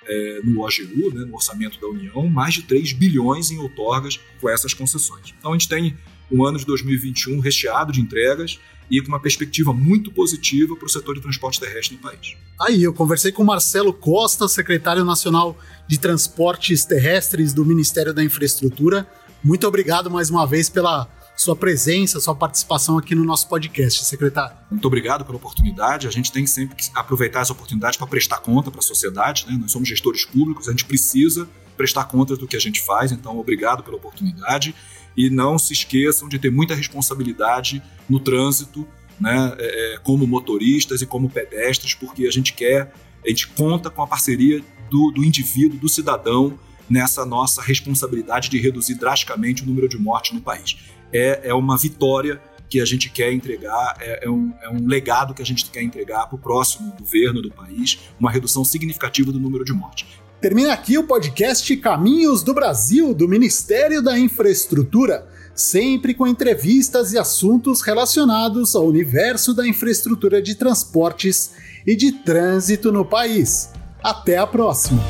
é, 0.06 0.40
no 0.44 0.60
OGU, 0.60 1.14
né, 1.14 1.24
no 1.24 1.34
orçamento 1.34 1.80
da 1.80 1.86
União, 1.86 2.28
mais 2.28 2.52
de 2.52 2.64
3 2.64 2.92
bilhões 2.92 3.50
em 3.50 3.58
outorgas 3.58 4.20
com 4.38 4.50
essas 4.50 4.74
concessões. 4.74 5.34
Então 5.38 5.52
a 5.52 5.54
gente 5.54 5.68
tem 5.68 5.96
um 6.30 6.44
ano 6.44 6.58
de 6.58 6.66
2021 6.66 7.40
recheado 7.40 7.92
de 7.92 8.00
entregas 8.00 8.58
e 8.90 9.00
com 9.00 9.08
uma 9.08 9.20
perspectiva 9.20 9.72
muito 9.72 10.10
positiva 10.10 10.74
para 10.74 10.86
o 10.86 10.88
setor 10.88 11.14
de 11.14 11.20
transporte 11.20 11.60
terrestre 11.60 11.96
no 11.96 12.02
país. 12.02 12.36
Aí, 12.60 12.82
eu 12.82 12.92
conversei 12.92 13.30
com 13.30 13.44
Marcelo 13.44 13.92
Costa, 13.92 14.48
secretário 14.48 15.04
nacional 15.04 15.56
de 15.86 15.98
Transportes 15.98 16.84
Terrestres 16.84 17.52
do 17.52 17.64
Ministério 17.64 18.12
da 18.12 18.22
Infraestrutura. 18.22 19.06
Muito 19.42 19.66
obrigado 19.66 20.10
mais 20.10 20.28
uma 20.28 20.46
vez 20.46 20.68
pela 20.68 21.08
sua 21.36 21.56
presença, 21.56 22.20
sua 22.20 22.34
participação 22.34 22.98
aqui 22.98 23.14
no 23.14 23.24
nosso 23.24 23.48
podcast, 23.48 24.04
secretário. 24.04 24.54
Muito 24.70 24.84
obrigado 24.84 25.24
pela 25.24 25.36
oportunidade. 25.38 26.06
A 26.06 26.10
gente 26.10 26.30
tem 26.30 26.46
sempre 26.46 26.76
que 26.76 26.90
aproveitar 26.94 27.40
essa 27.40 27.52
oportunidade 27.52 27.96
para 27.96 28.06
prestar 28.06 28.38
conta 28.40 28.70
para 28.70 28.80
a 28.80 28.82
sociedade. 28.82 29.46
Né? 29.46 29.56
Nós 29.58 29.72
somos 29.72 29.88
gestores 29.88 30.26
públicos, 30.26 30.68
a 30.68 30.72
gente 30.72 30.84
precisa 30.84 31.48
prestar 31.78 32.04
contas 32.04 32.36
do 32.36 32.46
que 32.46 32.56
a 32.56 32.60
gente 32.60 32.82
faz. 32.82 33.10
Então, 33.10 33.38
obrigado 33.38 33.82
pela 33.82 33.96
oportunidade 33.96 34.74
e 35.16 35.30
não 35.30 35.58
se 35.58 35.72
esqueçam 35.72 36.28
de 36.28 36.38
ter 36.38 36.50
muita 36.50 36.74
responsabilidade 36.74 37.82
no 38.08 38.20
trânsito, 38.20 38.86
né, 39.20 39.54
é, 39.58 39.94
é, 39.94 39.98
como 39.98 40.26
motoristas 40.26 41.02
e 41.02 41.06
como 41.06 41.28
pedestres, 41.28 41.94
porque 41.94 42.26
a 42.26 42.30
gente 42.30 42.54
quer, 42.54 42.92
a 43.24 43.28
gente 43.28 43.48
conta 43.48 43.90
com 43.90 44.02
a 44.02 44.06
parceria 44.06 44.62
do, 44.90 45.10
do 45.10 45.24
indivíduo, 45.24 45.78
do 45.78 45.88
cidadão, 45.88 46.58
nessa 46.88 47.24
nossa 47.24 47.62
responsabilidade 47.62 48.48
de 48.48 48.58
reduzir 48.58 48.96
drasticamente 48.96 49.62
o 49.62 49.66
número 49.66 49.88
de 49.88 49.96
mortes 49.96 50.32
no 50.32 50.40
país. 50.40 50.76
É, 51.12 51.48
é 51.50 51.54
uma 51.54 51.78
vitória 51.78 52.42
que 52.68 52.80
a 52.80 52.84
gente 52.84 53.10
quer 53.10 53.32
entregar, 53.32 53.96
é, 54.00 54.26
é, 54.26 54.30
um, 54.30 54.52
é 54.62 54.68
um 54.70 54.86
legado 54.86 55.34
que 55.34 55.42
a 55.42 55.44
gente 55.44 55.68
quer 55.70 55.82
entregar 55.82 56.26
para 56.26 56.36
o 56.36 56.38
próximo 56.38 56.92
governo 56.98 57.42
do 57.42 57.50
país, 57.50 57.98
uma 58.18 58.30
redução 58.30 58.64
significativa 58.64 59.32
do 59.32 59.40
número 59.40 59.64
de 59.64 59.72
mortes. 59.72 60.06
Termina 60.40 60.72
aqui 60.72 60.96
o 60.96 61.04
podcast 61.04 61.76
Caminhos 61.76 62.42
do 62.42 62.54
Brasil, 62.54 63.12
do 63.12 63.28
Ministério 63.28 64.00
da 64.00 64.18
Infraestrutura, 64.18 65.26
sempre 65.54 66.14
com 66.14 66.26
entrevistas 66.26 67.12
e 67.12 67.18
assuntos 67.18 67.82
relacionados 67.82 68.74
ao 68.74 68.86
universo 68.86 69.52
da 69.52 69.68
infraestrutura 69.68 70.40
de 70.40 70.54
transportes 70.54 71.50
e 71.86 71.94
de 71.94 72.12
trânsito 72.12 72.90
no 72.90 73.04
país. 73.04 73.68
Até 74.02 74.38
a 74.38 74.46
próxima! 74.46 75.02